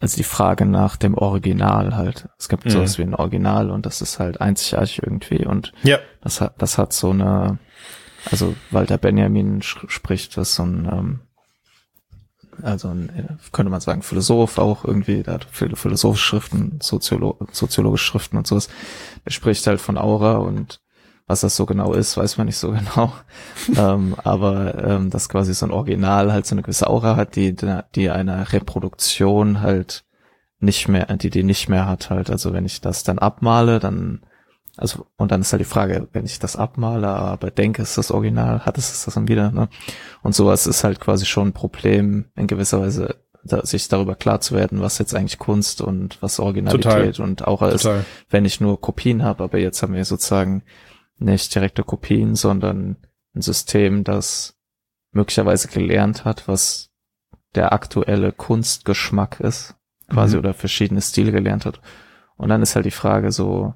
[0.00, 2.28] also die Frage nach dem Original halt.
[2.38, 2.70] Es gibt mhm.
[2.70, 5.98] sowas wie ein Original und das ist halt einzigartig irgendwie und ja.
[6.20, 7.58] das hat, das hat so eine,
[8.30, 11.20] also Walter Benjamin spricht, das so ein, ähm,
[12.62, 17.38] also ein, äh, könnte man sagen, Philosoph auch irgendwie, der hat viele philosophische Schriften, Soziolo
[17.50, 18.68] soziologische Schriften und sowas.
[19.24, 20.80] Er spricht halt von Aura und
[21.26, 23.12] was das so genau ist, weiß man nicht so genau.
[23.76, 27.54] ähm, aber ähm, das quasi so ein Original halt so eine gewisse Aura hat, die,
[27.94, 30.04] die eine Reproduktion halt
[30.58, 32.30] nicht mehr, die die nicht mehr hat halt.
[32.30, 34.20] Also wenn ich das dann abmale, dann
[34.76, 37.98] also, und dann ist halt die Frage, wenn ich das abmale, aber denke, es ist
[37.98, 39.68] das Original, hat es das dann wieder, ne?
[40.22, 44.40] Und sowas ist halt quasi schon ein Problem, in gewisser Weise, da, sich darüber klar
[44.40, 47.24] zu werden, was jetzt eigentlich Kunst und was Originalität Total.
[47.24, 47.88] und auch ist,
[48.30, 50.62] wenn ich nur Kopien habe, aber jetzt haben wir sozusagen
[51.18, 52.96] nicht direkte Kopien, sondern
[53.34, 54.56] ein System, das
[55.12, 56.90] möglicherweise gelernt hat, was
[57.54, 59.74] der aktuelle Kunstgeschmack ist,
[60.08, 60.40] quasi, mhm.
[60.40, 61.80] oder verschiedene Stile gelernt hat.
[62.36, 63.74] Und dann ist halt die Frage so,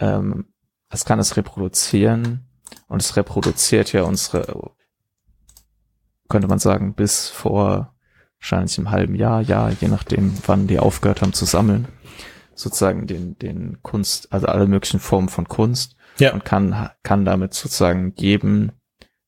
[0.00, 0.52] ähm,
[0.88, 2.48] es kann es reproduzieren
[2.88, 4.72] und es reproduziert ja unsere,
[6.28, 7.94] könnte man sagen, bis vor
[8.40, 11.86] wahrscheinlich im halben Jahr, ja, je nachdem, wann die aufgehört haben zu sammeln,
[12.54, 16.32] sozusagen den, den Kunst, also alle möglichen Formen von Kunst ja.
[16.32, 18.72] und kann, kann damit sozusagen jedem,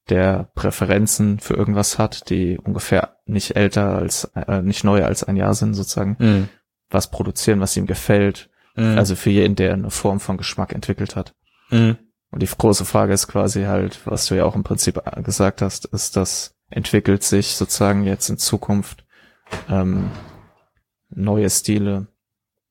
[0.08, 5.36] der Präferenzen für irgendwas hat, die ungefähr nicht älter als, äh, nicht neuer als ein
[5.36, 6.48] Jahr sind, sozusagen, mhm.
[6.90, 8.50] was produzieren, was ihm gefällt.
[8.74, 8.98] Mhm.
[8.98, 11.34] Also für jeden, der eine Form von Geschmack entwickelt hat.
[11.70, 11.96] Mhm.
[12.30, 15.84] Und die große Frage ist quasi halt, was du ja auch im Prinzip gesagt hast,
[15.86, 19.04] ist, das entwickelt sich sozusagen jetzt in Zukunft
[19.68, 20.10] ähm,
[21.10, 22.06] neue Stile,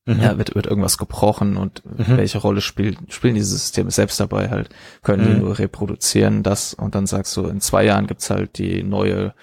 [0.05, 0.19] Mhm.
[0.19, 2.17] Ja, wird, wird irgendwas gebrochen und mhm.
[2.17, 4.69] welche Rolle spielen, spielen diese Systeme selbst dabei halt?
[5.03, 5.33] Können mhm.
[5.33, 9.35] die nur reproduzieren das und dann sagst du, in zwei Jahren gibt's halt die neue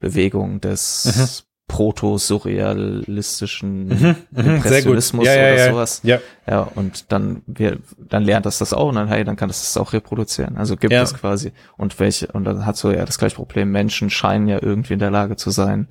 [0.00, 1.53] Bewegung des mhm.
[1.66, 4.16] Proto-surrealistischen mhm.
[4.30, 4.56] mhm.
[4.56, 5.70] Impressionismus ja, ja, oder ja.
[5.70, 6.00] sowas.
[6.02, 6.20] Ja.
[6.46, 9.60] ja, und dann wir, dann lernt das das auch und dann, hey, dann kann das
[9.60, 10.56] das auch reproduzieren.
[10.56, 11.52] Also gibt es quasi.
[11.76, 13.70] Und welche, und dann hat so ja das gleiche Problem.
[13.70, 15.88] Menschen scheinen ja irgendwie in der Lage zu sein,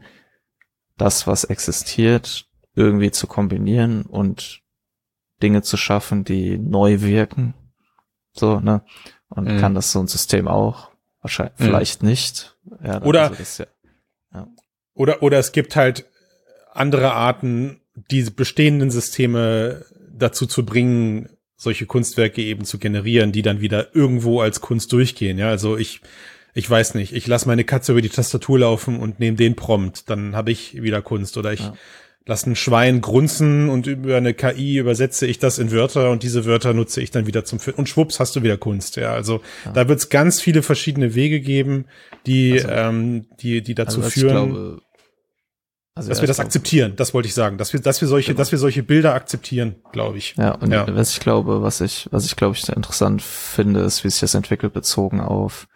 [0.97, 2.45] das, was existiert,
[2.75, 4.61] irgendwie zu kombinieren und
[5.41, 7.53] Dinge zu schaffen, die neu wirken.
[8.31, 8.83] So, ne?
[9.27, 9.59] Und mhm.
[9.59, 10.91] kann das so ein System auch?
[11.21, 11.63] Wahrscheinlich, mhm.
[11.63, 12.57] vielleicht nicht.
[12.83, 14.47] Ja, oder, also das, ja.
[14.93, 16.05] Oder, oder es gibt halt
[16.73, 17.81] andere Arten,
[18.11, 24.41] diese bestehenden Systeme dazu zu bringen, solche Kunstwerke eben zu generieren, die dann wieder irgendwo
[24.41, 25.37] als Kunst durchgehen.
[25.37, 26.01] Ja, also ich,
[26.53, 30.09] ich weiß nicht, ich lasse meine Katze über die Tastatur laufen und nehme den Prompt,
[30.09, 31.37] dann habe ich wieder Kunst.
[31.37, 31.73] Oder ich ja
[32.25, 36.45] lass ein Schwein grunzen und über eine KI übersetze ich das in Wörter und diese
[36.45, 37.77] Wörter nutze ich dann wieder zum Film.
[37.77, 38.95] Und schwupps hast du wieder Kunst.
[38.95, 39.71] Ja, also ja.
[39.71, 41.85] da wird es ganz viele verschiedene Wege geben,
[42.25, 44.53] die, also, ähm, die, die dazu also, führen.
[44.53, 44.81] Glaube,
[45.95, 48.39] also dass wir das akzeptieren, das wollte ich sagen, dass wir, dass wir solche, genau.
[48.39, 50.33] dass wir solche Bilder akzeptieren, glaube ich.
[50.37, 50.87] Ja, und ja.
[50.95, 54.33] was ich glaube, was ich, was ich glaube ich interessant finde, ist, wie sich das
[54.33, 55.67] entwickelt bezogen auf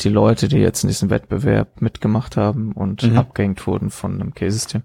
[0.00, 3.16] die Leute, die jetzt in diesem Wettbewerb mitgemacht haben und mhm.
[3.16, 4.82] abgehängt wurden von einem K-System.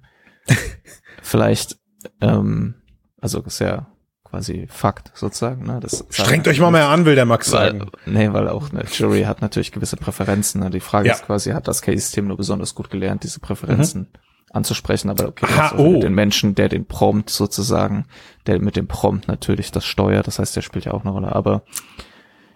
[1.21, 1.77] Vielleicht,
[2.21, 2.75] ähm,
[3.19, 3.87] also ist ja
[4.31, 5.65] quasi Fakt sozusagen.
[5.65, 5.79] Ne?
[5.81, 7.91] Das Strengt euch mal mehr an, will der Max weil, sagen.
[8.05, 10.61] Nee, weil auch eine Jury hat natürlich gewisse Präferenzen.
[10.61, 10.69] Ne?
[10.69, 11.15] Die Frage ja.
[11.15, 14.19] ist quasi, hat das Case-System nur besonders gut gelernt, diese Präferenzen mhm.
[14.51, 15.09] anzusprechen?
[15.09, 15.99] Aber okay, Aha, also oh.
[15.99, 18.05] den Menschen, der den Prompt sozusagen,
[18.47, 21.35] der mit dem Prompt natürlich das steuert, das heißt, der spielt ja auch eine Rolle.
[21.35, 21.63] Aber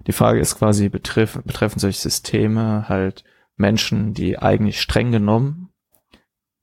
[0.07, 3.25] die Frage ist quasi, betreff, betreffen solche Systeme halt
[3.57, 5.69] Menschen, die eigentlich streng genommen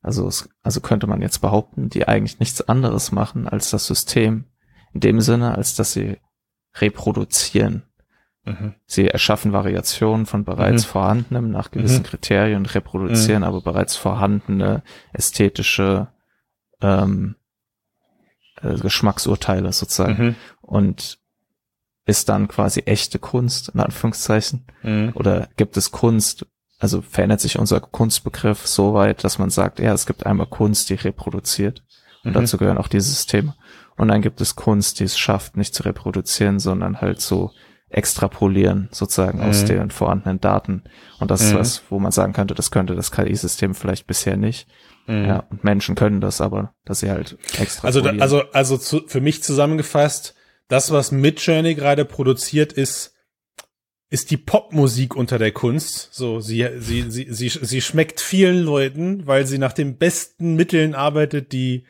[0.03, 4.45] also, es, also könnte man jetzt behaupten, die eigentlich nichts anderes machen als das System
[4.93, 6.19] in dem Sinne, als dass sie
[6.75, 7.85] reproduzieren.
[8.45, 8.75] Mhm.
[8.87, 10.91] Sie erschaffen Variationen von bereits mhm.
[10.91, 12.07] vorhandenem nach gewissen mhm.
[12.07, 13.49] Kriterien, reproduzieren mhm.
[13.49, 14.83] aber bereits vorhandene
[15.13, 16.09] ästhetische
[16.81, 17.37] ähm,
[18.61, 20.25] äh, Geschmacksurteile sozusagen.
[20.25, 20.37] Mhm.
[20.61, 21.19] Und
[22.05, 24.67] ist dann quasi echte Kunst, in Anführungszeichen?
[24.83, 25.13] Mhm.
[25.15, 26.47] Oder gibt es Kunst,
[26.83, 30.91] also verändert sich unser Kunstbegriff so weit, dass man sagt, ja, es gibt einmal Kunst,
[30.91, 31.85] die reproduziert.
[32.25, 32.41] Und mhm.
[32.41, 33.55] dazu gehören auch diese Systeme.
[33.97, 37.53] Und dann gibt es Kunst, die es schafft, nicht zu reproduzieren, sondern halt so
[37.89, 39.45] extrapolieren, sozusagen mhm.
[39.45, 40.83] aus den vorhandenen Daten.
[41.21, 41.47] Und das mhm.
[41.47, 44.67] ist was, wo man sagen könnte, das könnte das KI-System vielleicht bisher nicht.
[45.07, 45.25] Mhm.
[45.25, 48.21] Ja, und Menschen können das aber, dass sie halt extrapolieren.
[48.21, 50.35] Also, also, also zu, für mich zusammengefasst,
[50.67, 53.12] das, was Midjourney gerade produziert, ist
[54.13, 56.11] ist die Popmusik unter der Kunst.
[56.13, 60.95] So, sie, sie, sie, sie, sie schmeckt vielen Leuten, weil sie nach den besten Mitteln
[60.95, 61.87] arbeitet, die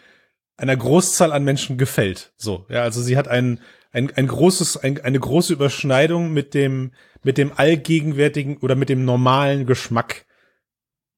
[0.56, 2.32] einer Großzahl an Menschen gefällt.
[2.36, 3.58] So, ja, also sie hat ein,
[3.90, 6.92] ein, ein großes, ein, eine große Überschneidung mit dem,
[7.24, 10.24] mit dem allgegenwärtigen oder mit dem normalen Geschmack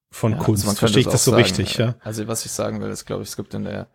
[0.09, 0.65] von ja, Kunst.
[0.65, 1.97] Also Verstehe ich das so sagen, richtig, ja?
[1.99, 3.89] Also was ich sagen will, ist, glaube ich, es gibt in der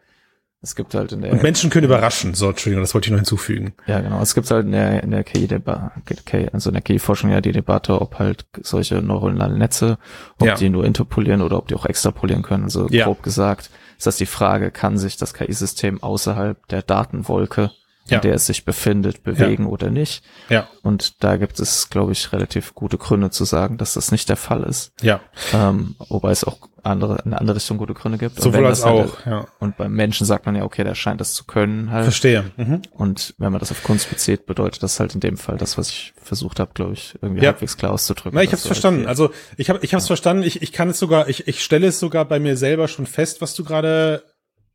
[0.63, 2.35] es gibt halt in der und Menschen können überraschen.
[2.35, 3.73] So, Entschuldigung, das wollte ich noch hinzufügen.
[3.87, 4.21] Ja, genau.
[4.21, 8.01] Es gibt halt in der in der KI-Debatte, also in der KI-Forschung ja die Debatte,
[8.01, 9.99] ob halt solche neuronalen Netze,
[10.39, 10.55] ob ja.
[10.55, 12.65] die nur interpolieren oder ob die auch extrapolieren können.
[12.65, 13.07] Also ja.
[13.07, 17.71] grob gesagt ist das die Frage, kann sich das KI-System außerhalb der Datenwolke
[18.11, 18.19] ja.
[18.19, 19.69] in der es sich befindet, bewegen ja.
[19.71, 20.23] oder nicht.
[20.49, 20.69] Ja.
[20.83, 24.37] Und da gibt es, glaube ich, relativ gute Gründe zu sagen, dass das nicht der
[24.37, 24.93] Fall ist.
[25.03, 25.21] Ja.
[25.53, 28.41] Ähm, wobei es auch andere, in eine andere Richtung gute Gründe gibt.
[28.41, 29.47] Sowohl als halt auch, ja.
[29.59, 32.05] Und beim Menschen sagt man ja, okay, der scheint das zu können halt.
[32.05, 32.51] Verstehe.
[32.57, 32.83] Mhm.
[32.93, 35.91] Und wenn man das auf Kunst bezieht, bedeutet das halt in dem Fall das, was
[35.91, 37.51] ich versucht habe, glaube ich, irgendwie ja.
[37.51, 38.35] halbwegs klar auszudrücken.
[38.35, 39.07] Na, ich habe es verstanden.
[39.07, 40.09] Also ich habe ich habe es ja.
[40.09, 40.43] verstanden.
[40.43, 43.41] Ich, ich kann es sogar, ich, ich stelle es sogar bei mir selber schon fest,
[43.41, 44.23] was du gerade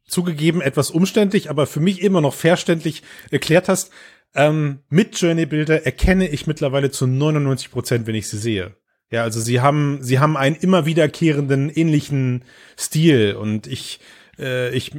[0.07, 3.91] zugegeben etwas umständlich, aber für mich immer noch verständlich erklärt hast.
[4.33, 8.75] Ähm, mit Journey-Bilder erkenne ich mittlerweile zu 99 Prozent, wenn ich sie sehe.
[9.11, 12.43] Ja, also sie haben, sie haben einen immer wiederkehrenden ähnlichen
[12.77, 13.99] Stil und ich,
[14.37, 14.91] äh, ich,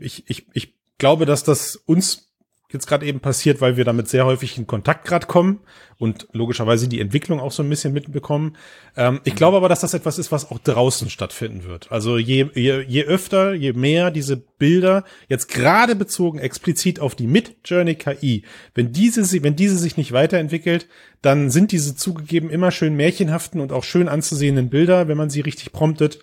[0.00, 2.33] ich, ich, ich glaube, dass das uns
[2.74, 5.60] jetzt gerade eben passiert, weil wir damit sehr häufig in Kontakt gerade kommen
[5.96, 8.56] und logischerweise die Entwicklung auch so ein bisschen mitbekommen.
[8.96, 11.90] Ähm, ich glaube aber, dass das etwas ist, was auch draußen stattfinden wird.
[11.90, 17.26] Also je, je, je öfter, je mehr diese Bilder jetzt gerade bezogen explizit auf die
[17.26, 18.44] Mid-Journey KI,
[18.74, 20.88] wenn diese, wenn diese sich nicht weiterentwickelt,
[21.22, 25.40] dann sind diese zugegeben immer schön märchenhaften und auch schön anzusehenden Bilder, wenn man sie
[25.40, 26.18] richtig promptet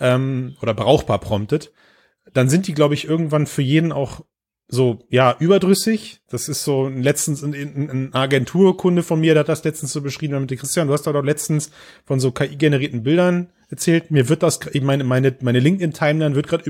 [0.00, 1.72] ähm, oder brauchbar promptet,
[2.32, 4.22] dann sind die, glaube ich, irgendwann für jeden auch
[4.68, 6.20] so, ja, überdrüssig.
[6.28, 10.40] Das ist so letztens ein, ein, Agenturkunde von mir, der hat das letztens so beschrieben,
[10.40, 11.70] mit Christian, du hast doch letztens
[12.04, 14.10] von so KI-generierten Bildern erzählt.
[14.10, 16.64] Mir wird das, ich meine, meine, meine LinkedIn-Timeline wird gerade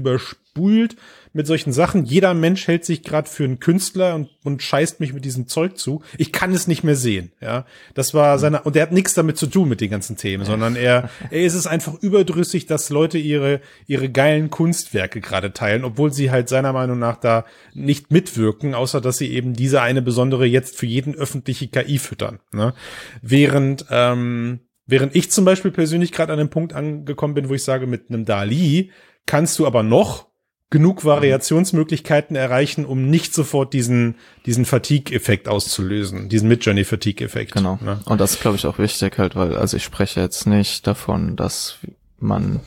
[0.54, 0.96] überspult
[1.32, 2.04] mit solchen Sachen.
[2.04, 5.76] Jeder Mensch hält sich gerade für einen Künstler und, und scheißt mich mit diesem Zeug
[5.76, 6.02] zu.
[6.16, 7.32] Ich kann es nicht mehr sehen.
[7.40, 10.44] Ja, das war seine und er hat nichts damit zu tun mit den ganzen Themen,
[10.44, 15.84] sondern er er ist es einfach überdrüssig, dass Leute ihre ihre geilen Kunstwerke gerade teilen,
[15.84, 20.02] obwohl sie halt seiner Meinung nach da nicht mitwirken, außer dass sie eben diese eine
[20.02, 22.38] besondere jetzt für jeden öffentliche KI füttern.
[22.52, 22.74] Ne?
[23.22, 27.64] Während ähm, Während ich zum Beispiel persönlich gerade an einem Punkt angekommen bin, wo ich
[27.64, 28.90] sage, mit einem Dali
[29.24, 30.28] kannst du aber noch
[30.70, 37.52] genug Variationsmöglichkeiten erreichen, um nicht sofort diesen, diesen Fatigue-Effekt auszulösen, diesen Mid-Journey-Fatigue-Effekt.
[37.52, 37.78] Genau.
[37.80, 38.00] Ne?
[38.06, 41.36] Und das ist, glaube ich, auch wichtig halt, weil, also ich spreche jetzt nicht davon,
[41.36, 41.78] dass
[42.18, 42.60] man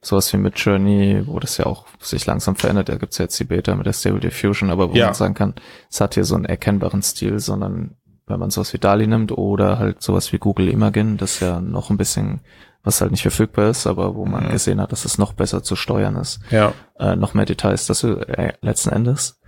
[0.00, 3.44] sowas wie Mid-Journey, wo das ja auch sich langsam verändert, da gibt's ja jetzt die
[3.44, 5.06] Beta mit der Stable Diffusion, aber wo ja.
[5.06, 5.54] man sagen kann,
[5.90, 7.96] es hat hier so einen erkennbaren Stil, sondern
[8.26, 11.90] wenn man sowas wie DALI nimmt oder halt sowas wie Google Imagen, das ja noch
[11.90, 12.40] ein bisschen,
[12.82, 14.50] was halt nicht verfügbar ist, aber wo man mhm.
[14.50, 16.40] gesehen hat, dass es noch besser zu steuern ist.
[16.50, 16.72] Ja.
[16.98, 19.40] Äh, noch mehr Details, dass du äh, letzten Endes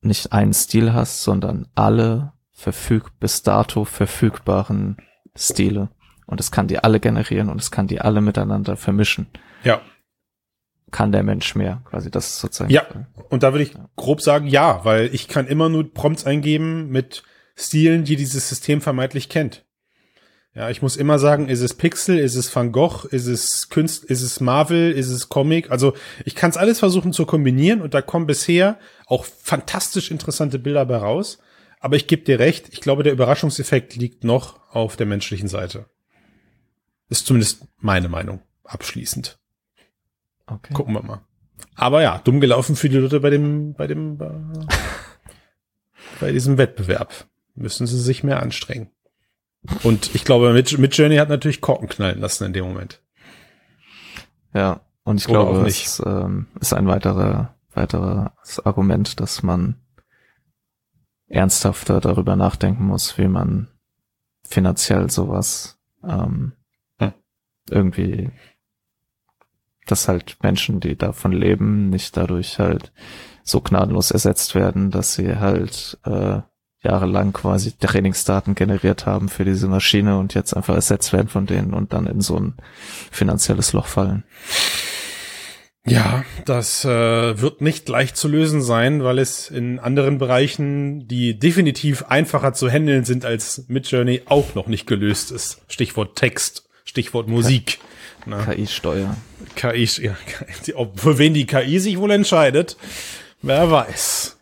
[0.00, 4.98] nicht einen Stil hast, sondern alle verfüg bis dato verfügbaren
[5.34, 5.88] Stile.
[6.26, 9.26] Und es kann die alle generieren und es kann die alle miteinander vermischen.
[9.64, 9.80] Ja
[10.94, 12.70] kann der Mensch mehr, quasi das ist sozusagen.
[12.70, 12.86] Ja,
[13.28, 17.24] und da würde ich grob sagen, ja, weil ich kann immer nur Prompts eingeben mit
[17.56, 19.64] Stilen, die dieses System vermeintlich kennt.
[20.54, 24.04] Ja, ich muss immer sagen, ist es Pixel, ist es Van Gogh, ist es Kunst,
[24.04, 25.68] ist es Marvel, ist es Comic.
[25.72, 30.60] Also ich kann es alles versuchen zu kombinieren und da kommen bisher auch fantastisch interessante
[30.60, 31.38] Bilder bei raus.
[31.80, 35.86] Aber ich gebe dir recht, ich glaube, der Überraschungseffekt liegt noch auf der menschlichen Seite.
[37.08, 39.40] Ist zumindest meine Meinung abschließend.
[40.46, 40.74] Okay.
[40.74, 41.20] Gucken wir mal.
[41.76, 44.30] Aber ja, dumm gelaufen für die Leute bei dem, bei dem, bei,
[46.20, 47.26] bei diesem Wettbewerb.
[47.54, 48.90] Müssen sie sich mehr anstrengen.
[49.82, 53.02] Und ich glaube, mit, mit Journey hat natürlich Korken knallen lassen in dem Moment.
[54.52, 59.76] Ja, und ich Oder glaube, es ähm, ist ein weiterer, weiteres Argument, dass man
[61.28, 63.68] ernsthafter darüber nachdenken muss, wie man
[64.46, 66.52] finanziell sowas ähm,
[66.98, 67.12] hm.
[67.70, 68.30] irgendwie
[69.86, 72.92] dass halt Menschen, die davon leben, nicht dadurch halt
[73.42, 76.40] so gnadenlos ersetzt werden, dass sie halt äh,
[76.82, 81.74] jahrelang quasi Trainingsdaten generiert haben für diese Maschine und jetzt einfach ersetzt werden von denen
[81.74, 82.54] und dann in so ein
[83.10, 84.24] finanzielles Loch fallen.
[85.86, 91.38] Ja, das äh, wird nicht leicht zu lösen sein, weil es in anderen Bereichen, die
[91.38, 95.60] definitiv einfacher zu handeln sind als Midjourney, auch noch nicht gelöst ist.
[95.68, 97.80] Stichwort Text, Stichwort Musik.
[98.26, 99.16] KI-Steuer.
[99.54, 100.16] KI, ja,
[100.96, 102.76] für wen die KI sich wohl entscheidet,
[103.42, 104.36] wer weiß.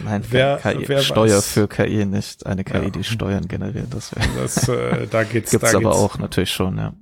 [0.00, 1.52] Nein, wer, KI, wer Steuer weiß.
[1.52, 2.90] für KI, nicht eine KI, ja.
[2.90, 3.88] die Steuern generiert.
[3.90, 5.50] Das, das äh, da geht's.
[5.50, 6.02] Gibt's da aber geht's.
[6.02, 6.94] auch natürlich schon, ja.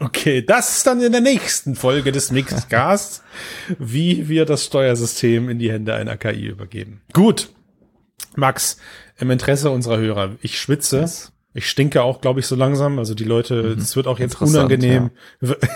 [0.00, 3.22] Okay, das ist dann in der nächsten Folge des Mixcasts,
[3.78, 7.00] wie wir das Steuersystem in die Hände einer KI übergeben.
[7.12, 7.50] Gut,
[8.36, 8.78] Max,
[9.18, 11.02] im Interesse unserer Hörer, ich schwitze.
[11.02, 11.32] Was?
[11.58, 12.98] Ich stinke auch, glaube ich, so langsam.
[12.98, 13.82] Also die Leute, mhm.
[13.82, 15.10] es wird auch jetzt unangenehm.
[15.40, 15.54] Ja.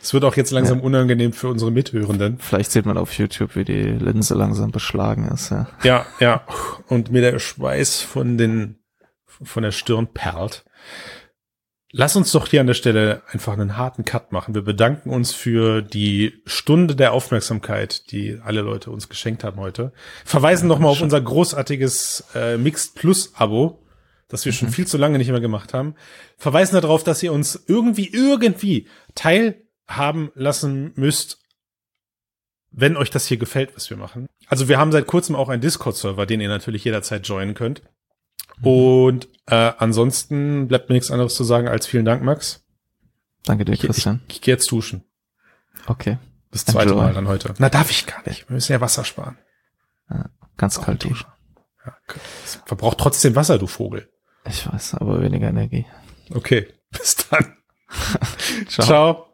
[0.00, 0.84] Es wird auch jetzt langsam ja.
[0.84, 2.36] unangenehm für unsere Mithörenden.
[2.38, 5.48] Vielleicht sieht man auf YouTube, wie die Linse langsam beschlagen ist.
[5.48, 6.04] Ja, ja.
[6.20, 6.46] ja.
[6.88, 8.80] Und mir der Schweiß von den
[9.26, 10.66] von der Stirn perlt.
[11.90, 14.54] Lass uns doch hier an der Stelle einfach einen harten Cut machen.
[14.54, 19.92] Wir bedanken uns für die Stunde der Aufmerksamkeit, die alle Leute uns geschenkt haben heute.
[20.26, 23.83] Verweisen ja, nochmal auf unser großartiges äh, Mixed Plus Abo
[24.34, 24.72] das wir schon mhm.
[24.72, 25.94] viel zu lange nicht mehr gemacht haben,
[26.36, 31.38] verweisen darauf, dass ihr uns irgendwie, irgendwie teilhaben lassen müsst,
[32.72, 34.26] wenn euch das hier gefällt, was wir machen.
[34.48, 37.84] Also wir haben seit kurzem auch einen Discord-Server, den ihr natürlich jederzeit joinen könnt.
[38.58, 38.66] Mhm.
[38.66, 42.64] Und äh, ansonsten bleibt mir nichts anderes zu sagen als vielen Dank, Max.
[43.44, 44.22] Danke dir, Christian.
[44.24, 45.04] Ich, ich, ich gehe jetzt duschen.
[45.86, 46.18] Okay.
[46.50, 47.04] Das zweite Enjoy.
[47.04, 47.54] Mal dann heute.
[47.58, 48.48] Na, darf ich gar nicht.
[48.48, 49.38] Wir müssen ja Wasser sparen.
[50.10, 51.28] Ja, ganz kalt duschen.
[51.86, 51.96] Ja,
[52.66, 54.10] verbraucht trotzdem Wasser, du Vogel.
[54.46, 55.86] Ich weiß, aber weniger Energie.
[56.32, 57.56] Okay, bis dann.
[58.68, 58.86] Ciao.
[58.86, 59.26] Ciao.